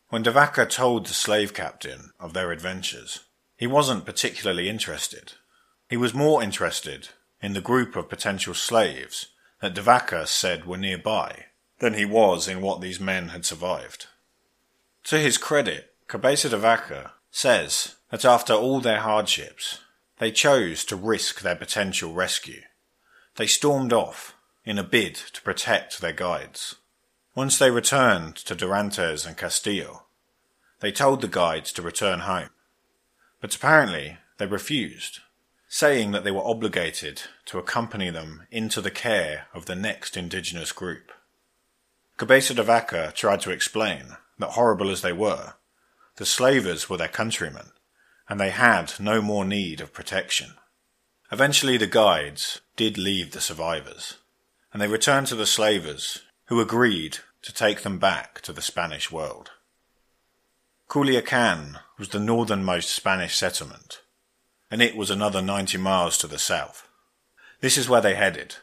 When 0.10 0.24
De 0.24 0.32
Vaca 0.32 0.66
told 0.66 1.08
the 1.08 1.14
slave 1.14 1.54
captain 1.54 2.12
of 2.20 2.34
their 2.34 2.52
adventures, 2.52 3.22
he 3.58 3.68
wasn't 3.68 4.06
particularly 4.06 4.70
interested. 4.70 5.34
He 5.90 5.98
was 5.98 6.14
more 6.14 6.44
interested 6.44 7.10
in 7.42 7.54
the 7.54 7.62
group 7.62 7.96
of 7.96 8.10
potential 8.10 8.54
slaves 8.54 9.28
that 9.62 9.74
De 9.74 9.82
Vaca 9.82 10.28
said 10.28 10.66
were 10.66 10.78
nearby 10.78 11.46
than 11.80 11.94
he 11.94 12.06
was 12.06 12.48
in 12.48 12.62
what 12.62 12.82
these 12.82 13.00
men 13.00 13.30
had 13.30 13.46
survived. 13.46 14.08
To 15.06 15.20
his 15.20 15.38
credit, 15.38 15.94
Cabeza 16.08 16.50
de 16.50 16.58
Vaca 16.58 17.14
says 17.32 17.96
that 18.10 18.26
after 18.26 18.54
all 18.54 18.80
their 18.80 19.02
hardships, 19.02 19.80
they 20.20 20.32
chose 20.32 20.86
to 20.86 20.96
risk 20.96 21.42
their 21.42 21.56
potential 21.56 22.14
rescue. 22.14 22.62
They 23.36 23.48
stormed 23.48 23.92
off 23.92 24.36
in 24.64 24.78
a 24.78 24.84
bid 24.84 25.16
to 25.16 25.42
protect 25.42 26.00
their 26.00 26.14
guides. 26.14 26.76
Once 27.36 27.60
they 27.60 27.70
returned 27.70 28.36
to 28.36 28.56
Dorantes 28.56 29.28
and 29.28 29.38
Castillo, 29.38 30.06
they 30.80 30.92
told 30.92 31.22
the 31.22 31.28
guides 31.28 31.72
to 31.74 31.82
return 31.82 32.22
home. 32.22 32.50
But 33.42 33.54
apparently 33.54 34.18
they 34.38 34.46
refused, 34.46 35.20
saying 35.68 36.12
that 36.12 36.24
they 36.24 36.32
were 36.32 36.48
obligated 36.48 37.24
to 37.46 37.60
accompany 37.60 38.10
them 38.10 38.44
into 38.52 38.82
the 38.82 38.92
care 38.92 39.48
of 39.54 39.66
the 39.66 39.76
next 39.76 40.16
indigenous 40.16 40.72
group. 40.72 41.12
Cabeza 42.18 42.54
de 42.54 42.64
Vaca 42.64 43.12
tried 43.14 43.42
to 43.42 43.52
explain 43.52 44.16
that 44.40 44.52
horrible 44.52 44.90
as 44.90 45.02
they 45.02 45.14
were, 45.14 45.54
the 46.16 46.26
slavers 46.26 46.90
were 46.90 46.98
their 46.98 47.10
countrymen, 47.10 47.72
and 48.30 48.40
they 48.40 48.52
had 48.52 48.94
no 49.00 49.22
more 49.22 49.44
need 49.44 49.82
of 49.82 49.94
protection. 49.94 50.54
Eventually 51.32 51.76
the 51.76 51.88
guides 51.88 52.62
did 52.78 52.98
leave 52.98 53.32
the 53.32 53.42
survivors 53.42 54.16
and 54.76 54.82
they 54.82 54.88
returned 54.90 55.26
to 55.26 55.36
the 55.36 55.46
slavers, 55.46 56.24
who 56.48 56.60
agreed 56.60 57.20
to 57.46 57.54
take 57.54 57.84
them 57.84 58.00
back 58.00 58.42
to 58.42 58.52
the 58.52 58.62
Spanish 58.62 59.12
world. 59.12 59.52
Culiacan 60.90 61.80
was 62.00 62.10
the 62.10 62.20
northernmost 62.20 62.90
Spanish 62.90 63.36
settlement, 63.36 64.02
and 64.72 64.82
it 64.82 64.96
was 64.96 65.12
another 65.12 65.44
90 65.44 65.78
miles 65.78 66.18
to 66.18 66.28
the 66.28 66.40
south. 66.40 66.88
This 67.62 67.78
is 67.78 67.88
where 67.88 68.02
they 68.02 68.16
headed, 68.16 68.56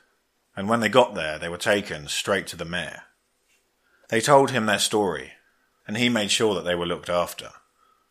and 0.56 0.68
when 0.68 0.80
they 0.80 0.88
got 0.88 1.14
there, 1.14 1.38
they 1.38 1.48
were 1.48 1.58
taken 1.58 2.08
straight 2.08 2.48
to 2.48 2.56
the 2.56 2.64
mayor. 2.64 3.04
They 4.08 4.20
told 4.20 4.50
him 4.50 4.66
their 4.66 4.80
story, 4.80 5.34
and 5.86 5.96
he 5.96 6.08
made 6.08 6.32
sure 6.32 6.56
that 6.56 6.64
they 6.64 6.74
were 6.74 6.84
looked 6.84 7.08
after. 7.08 7.50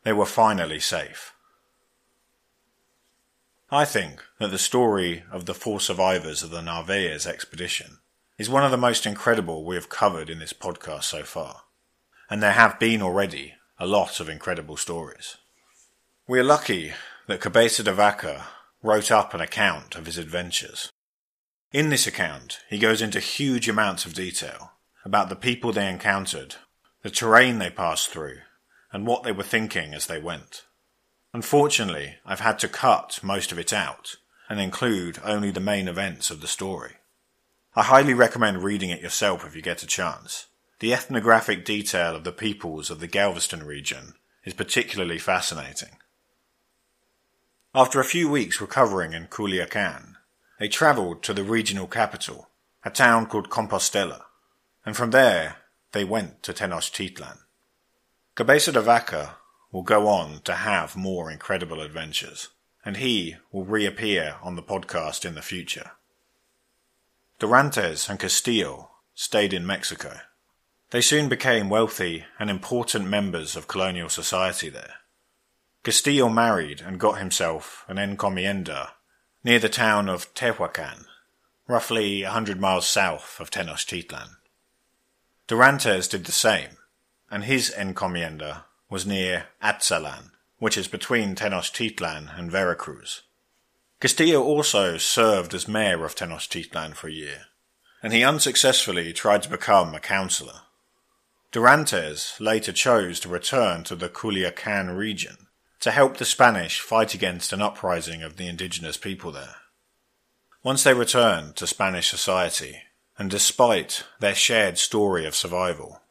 They 0.03 0.13
were 0.13 0.25
finally 0.25 0.79
safe. 0.79 1.33
I 3.69 3.83
think 3.83 4.23
that 4.39 4.51
the 4.51 4.57
story 4.57 5.23
of 5.31 5.45
the 5.45 5.53
four 5.53 5.81
survivors 5.81 6.43
of 6.43 6.49
the 6.49 6.61
Narvaez 6.61 7.27
expedition 7.27 7.97
is 8.41 8.49
one 8.49 8.63
of 8.63 8.71
the 8.71 8.77
most 8.77 9.05
incredible 9.05 9.63
we 9.63 9.75
have 9.75 9.87
covered 9.87 10.27
in 10.27 10.39
this 10.39 10.51
podcast 10.51 11.03
so 11.03 11.21
far, 11.21 11.61
and 12.27 12.41
there 12.41 12.53
have 12.53 12.79
been 12.79 12.99
already 12.99 13.53
a 13.77 13.85
lot 13.85 14.19
of 14.19 14.27
incredible 14.27 14.75
stories. 14.75 15.37
We 16.27 16.39
are 16.39 16.43
lucky 16.43 16.93
that 17.27 17.39
Cabeza 17.39 17.83
de 17.83 17.93
Vaca 17.93 18.47
wrote 18.81 19.11
up 19.11 19.35
an 19.35 19.41
account 19.41 19.93
of 19.93 20.07
his 20.07 20.17
adventures. 20.17 20.91
In 21.71 21.91
this 21.91 22.07
account, 22.07 22.61
he 22.67 22.79
goes 22.79 22.99
into 22.99 23.19
huge 23.19 23.69
amounts 23.69 24.07
of 24.07 24.15
detail 24.15 24.71
about 25.05 25.29
the 25.29 25.35
people 25.35 25.71
they 25.71 25.87
encountered, 25.87 26.55
the 27.03 27.11
terrain 27.11 27.59
they 27.59 27.69
passed 27.69 28.09
through, 28.09 28.39
and 28.91 29.05
what 29.05 29.21
they 29.21 29.31
were 29.31 29.43
thinking 29.43 29.93
as 29.93 30.07
they 30.07 30.19
went. 30.19 30.65
Unfortunately, 31.31 32.15
I've 32.25 32.39
had 32.39 32.57
to 32.57 32.67
cut 32.67 33.19
most 33.21 33.51
of 33.51 33.59
it 33.59 33.71
out 33.71 34.15
and 34.49 34.59
include 34.59 35.19
only 35.23 35.51
the 35.51 35.59
main 35.59 35.87
events 35.87 36.31
of 36.31 36.41
the 36.41 36.47
story. 36.47 36.93
I 37.73 37.83
highly 37.83 38.13
recommend 38.13 38.63
reading 38.63 38.89
it 38.89 39.01
yourself 39.01 39.45
if 39.45 39.55
you 39.55 39.61
get 39.61 39.81
a 39.81 39.87
chance. 39.87 40.47
The 40.79 40.93
ethnographic 40.93 41.63
detail 41.63 42.17
of 42.17 42.25
the 42.25 42.33
peoples 42.33 42.89
of 42.89 42.99
the 42.99 43.07
Galveston 43.07 43.63
region 43.63 44.15
is 44.43 44.53
particularly 44.53 45.17
fascinating. 45.17 45.95
After 47.73 48.01
a 48.01 48.05
few 48.05 48.29
weeks 48.29 48.59
recovering 48.59 49.13
in 49.13 49.27
Culiacan, 49.27 50.15
they 50.59 50.67
travelled 50.67 51.23
to 51.23 51.33
the 51.33 51.45
regional 51.45 51.87
capital, 51.87 52.49
a 52.83 52.89
town 52.89 53.27
called 53.27 53.49
Compostela, 53.49 54.23
and 54.85 54.97
from 54.97 55.11
there 55.11 55.55
they 55.93 56.03
went 56.03 56.43
to 56.43 56.51
Tenochtitlan. 56.51 57.37
Cabeza 58.35 58.73
de 58.73 58.81
Vaca 58.81 59.37
will 59.71 59.83
go 59.83 60.09
on 60.09 60.41
to 60.43 60.55
have 60.55 60.97
more 60.97 61.31
incredible 61.31 61.79
adventures, 61.79 62.49
and 62.83 62.97
he 62.97 63.37
will 63.49 63.63
reappear 63.63 64.35
on 64.43 64.57
the 64.57 64.61
podcast 64.61 65.23
in 65.23 65.35
the 65.35 65.41
future. 65.41 65.91
Dorantes 67.41 68.07
and 68.07 68.19
Castillo 68.19 68.91
stayed 69.15 69.51
in 69.51 69.65
Mexico. 69.65 70.19
They 70.91 71.01
soon 71.01 71.27
became 71.27 71.71
wealthy 71.71 72.25
and 72.37 72.51
important 72.51 73.07
members 73.07 73.55
of 73.55 73.67
colonial 73.67 74.09
society 74.09 74.69
there. 74.69 74.97
Castillo 75.83 76.29
married 76.29 76.81
and 76.81 76.99
got 76.99 77.17
himself 77.17 77.83
an 77.87 77.97
encomienda 77.97 78.89
near 79.43 79.57
the 79.57 79.69
town 79.69 80.07
of 80.07 80.31
Tehuacan, 80.35 81.05
roughly 81.67 82.21
a 82.21 82.29
hundred 82.29 82.61
miles 82.61 82.87
south 82.87 83.39
of 83.39 83.49
Tenochtitlan. 83.49 84.35
Dorantes 85.47 86.07
did 86.07 86.25
the 86.25 86.31
same, 86.31 86.77
and 87.31 87.45
his 87.45 87.73
encomienda 87.75 88.65
was 88.87 89.07
near 89.07 89.45
Atzalan, 89.63 90.29
which 90.59 90.77
is 90.77 90.87
between 90.87 91.33
Tenochtitlan 91.33 92.37
and 92.37 92.51
Veracruz. 92.51 93.23
Castillo 94.01 94.41
also 94.41 94.97
served 94.97 95.53
as 95.53 95.67
mayor 95.67 96.03
of 96.03 96.15
Tenochtitlan 96.15 96.95
for 96.95 97.07
a 97.07 97.13
year, 97.13 97.45
and 98.01 98.11
he 98.11 98.23
unsuccessfully 98.23 99.13
tried 99.13 99.43
to 99.43 99.49
become 99.49 99.93
a 99.93 99.99
councillor. 99.99 100.61
Dorantes 101.51 102.39
later 102.39 102.71
chose 102.71 103.19
to 103.19 103.29
return 103.29 103.83
to 103.83 103.95
the 103.95 104.09
Culiacan 104.09 104.97
region 104.97 105.37
to 105.81 105.91
help 105.91 106.17
the 106.17 106.25
Spanish 106.25 106.79
fight 106.79 107.13
against 107.13 107.53
an 107.53 107.61
uprising 107.61 108.23
of 108.23 108.37
the 108.37 108.47
indigenous 108.47 108.97
people 108.97 109.31
there. 109.31 109.57
Once 110.63 110.81
they 110.83 110.95
returned 110.95 111.55
to 111.57 111.67
Spanish 111.67 112.09
society, 112.09 112.81
and 113.19 113.29
despite 113.29 114.03
their 114.19 114.33
shared 114.33 114.79
story 114.79 115.27
of 115.27 115.35
survival, 115.35 116.01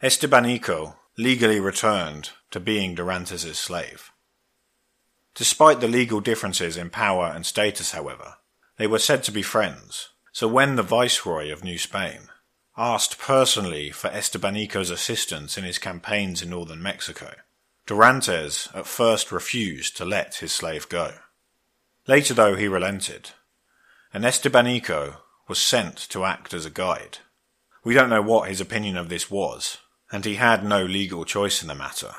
Estebanico 0.00 0.94
legally 1.18 1.58
returned 1.58 2.30
to 2.52 2.60
being 2.60 2.94
Dorantes' 2.94 3.56
slave. 3.56 4.12
Despite 5.34 5.80
the 5.80 5.88
legal 5.88 6.20
differences 6.20 6.76
in 6.76 6.90
power 6.90 7.26
and 7.26 7.46
status, 7.46 7.92
however, 7.92 8.36
they 8.76 8.86
were 8.86 8.98
said 8.98 9.22
to 9.24 9.32
be 9.32 9.42
friends, 9.42 10.08
so 10.32 10.48
when 10.48 10.76
the 10.76 10.82
Viceroy 10.82 11.52
of 11.52 11.64
New 11.64 11.78
Spain 11.78 12.28
asked 12.76 13.18
personally 13.18 13.90
for 13.90 14.08
Estebanico's 14.08 14.90
assistance 14.90 15.58
in 15.58 15.64
his 15.64 15.78
campaigns 15.78 16.42
in 16.42 16.50
northern 16.50 16.82
Mexico, 16.82 17.34
Dorantes 17.86 18.74
at 18.74 18.86
first 18.86 19.32
refused 19.32 19.96
to 19.96 20.04
let 20.04 20.36
his 20.36 20.52
slave 20.52 20.88
go. 20.88 21.14
Later, 22.06 22.34
though, 22.34 22.56
he 22.56 22.68
relented, 22.68 23.30
and 24.12 24.24
Estebanico 24.24 25.16
was 25.48 25.58
sent 25.58 25.96
to 26.10 26.24
act 26.24 26.54
as 26.54 26.64
a 26.64 26.70
guide. 26.70 27.18
We 27.82 27.94
don't 27.94 28.10
know 28.10 28.22
what 28.22 28.48
his 28.48 28.60
opinion 28.60 28.96
of 28.96 29.08
this 29.08 29.30
was, 29.30 29.78
and 30.12 30.24
he 30.24 30.36
had 30.36 30.64
no 30.64 30.84
legal 30.84 31.24
choice 31.24 31.62
in 31.62 31.68
the 31.68 31.74
matter. 31.74 32.14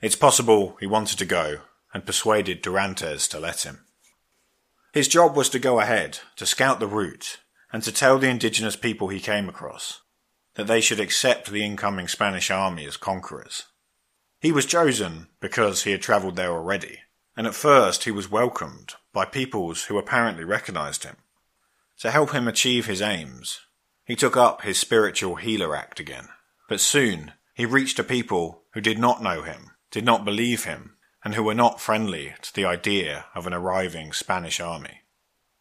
It's 0.00 0.16
possible 0.16 0.76
he 0.78 0.86
wanted 0.86 1.18
to 1.18 1.24
go 1.24 1.60
and 1.92 2.06
persuaded 2.06 2.62
Dorantes 2.62 3.28
to 3.28 3.40
let 3.40 3.62
him. 3.62 3.84
His 4.92 5.08
job 5.08 5.36
was 5.36 5.48
to 5.50 5.58
go 5.58 5.80
ahead, 5.80 6.20
to 6.36 6.46
scout 6.46 6.80
the 6.80 6.86
route, 6.86 7.38
and 7.72 7.82
to 7.82 7.92
tell 7.92 8.18
the 8.18 8.28
indigenous 8.28 8.76
people 8.76 9.08
he 9.08 9.20
came 9.20 9.48
across 9.48 10.00
that 10.54 10.66
they 10.66 10.80
should 10.80 10.98
accept 10.98 11.50
the 11.50 11.64
incoming 11.64 12.08
Spanish 12.08 12.50
army 12.50 12.84
as 12.84 12.96
conquerors. 12.96 13.66
He 14.40 14.50
was 14.50 14.66
chosen 14.66 15.28
because 15.38 15.84
he 15.84 15.92
had 15.92 16.02
travelled 16.02 16.34
there 16.34 16.50
already, 16.50 16.98
and 17.36 17.46
at 17.46 17.54
first 17.54 18.04
he 18.04 18.10
was 18.10 18.30
welcomed 18.30 18.94
by 19.12 19.24
peoples 19.24 19.84
who 19.84 19.98
apparently 19.98 20.42
recognized 20.42 21.04
him. 21.04 21.16
To 22.00 22.10
help 22.10 22.32
him 22.32 22.48
achieve 22.48 22.86
his 22.86 23.00
aims, 23.00 23.60
he 24.04 24.16
took 24.16 24.36
up 24.36 24.62
his 24.62 24.78
spiritual 24.78 25.36
healer 25.36 25.76
act 25.76 26.00
again. 26.00 26.28
But 26.68 26.80
soon 26.80 27.32
he 27.54 27.64
reached 27.64 28.00
a 28.00 28.04
people 28.04 28.62
who 28.72 28.80
did 28.80 28.98
not 28.98 29.22
know 29.22 29.42
him, 29.42 29.72
did 29.92 30.04
not 30.04 30.24
believe 30.24 30.64
him, 30.64 30.96
and 31.24 31.34
who 31.34 31.42
were 31.42 31.54
not 31.54 31.80
friendly 31.80 32.34
to 32.42 32.54
the 32.54 32.64
idea 32.64 33.26
of 33.34 33.46
an 33.46 33.52
arriving 33.52 34.12
Spanish 34.12 34.60
army. 34.60 35.00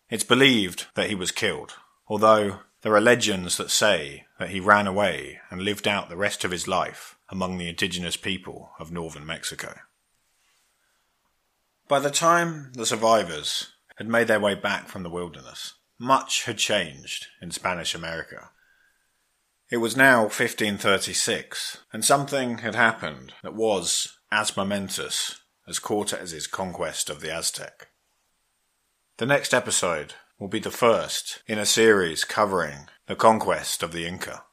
It's 0.09 0.23
believed 0.23 0.87
that 0.95 1.09
he 1.09 1.15
was 1.15 1.31
killed, 1.31 1.73
although 2.07 2.59
there 2.81 2.95
are 2.95 3.01
legends 3.01 3.57
that 3.57 3.71
say 3.71 4.25
that 4.39 4.49
he 4.49 4.59
ran 4.59 4.87
away 4.87 5.39
and 5.49 5.61
lived 5.61 5.87
out 5.87 6.09
the 6.09 6.17
rest 6.17 6.43
of 6.45 6.51
his 6.51 6.67
life 6.67 7.17
among 7.29 7.57
the 7.57 7.67
indigenous 7.67 8.15
people 8.15 8.71
of 8.79 8.91
northern 8.91 9.25
Mexico. 9.25 9.79
By 11.87 11.99
the 11.99 12.11
time 12.11 12.71
the 12.73 12.85
survivors 12.85 13.73
had 13.97 14.07
made 14.07 14.27
their 14.27 14.39
way 14.39 14.55
back 14.55 14.87
from 14.87 15.03
the 15.03 15.09
wilderness, 15.09 15.73
much 15.97 16.43
had 16.43 16.57
changed 16.57 17.27
in 17.41 17.51
Spanish 17.51 17.95
America. 17.95 18.51
It 19.69 19.77
was 19.77 19.97
now 19.97 20.21
1536, 20.21 21.79
and 21.91 22.05
something 22.05 22.59
had 22.59 22.75
happened 22.75 23.33
that 23.41 23.55
was 23.55 24.17
as 24.31 24.55
momentous 24.55 25.41
as 25.67 25.79
Cortez's 25.79 26.45
conquest 26.47 27.09
of 27.09 27.19
the 27.21 27.33
Aztec. 27.33 27.87
The 29.17 29.25
next 29.25 29.53
episode 29.53 30.13
will 30.39 30.47
be 30.47 30.59
the 30.59 30.71
first 30.71 31.41
in 31.47 31.59
a 31.59 31.65
series 31.65 32.23
covering 32.23 32.87
the 33.07 33.15
conquest 33.15 33.83
of 33.83 33.91
the 33.91 34.05
Inca. 34.05 34.43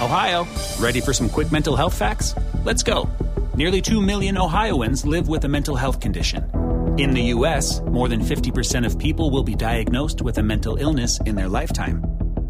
Ohio, 0.00 0.46
ready 0.80 1.00
for 1.00 1.12
some 1.12 1.28
quick 1.28 1.52
mental 1.52 1.76
health 1.76 1.96
facts? 1.96 2.34
Let's 2.64 2.82
go. 2.82 3.08
Nearly 3.54 3.80
2 3.80 4.00
million 4.00 4.36
Ohioans 4.36 5.06
live 5.06 5.28
with 5.28 5.44
a 5.44 5.48
mental 5.48 5.76
health 5.76 6.00
condition. 6.00 6.50
In 6.98 7.12
the 7.12 7.22
U.S., 7.36 7.80
more 7.82 8.08
than 8.08 8.20
50% 8.20 8.84
of 8.84 8.98
people 8.98 9.30
will 9.30 9.44
be 9.44 9.54
diagnosed 9.54 10.20
with 10.20 10.38
a 10.38 10.42
mental 10.42 10.76
illness 10.76 11.20
in 11.20 11.36
their 11.36 11.48
lifetime. 11.48 12.02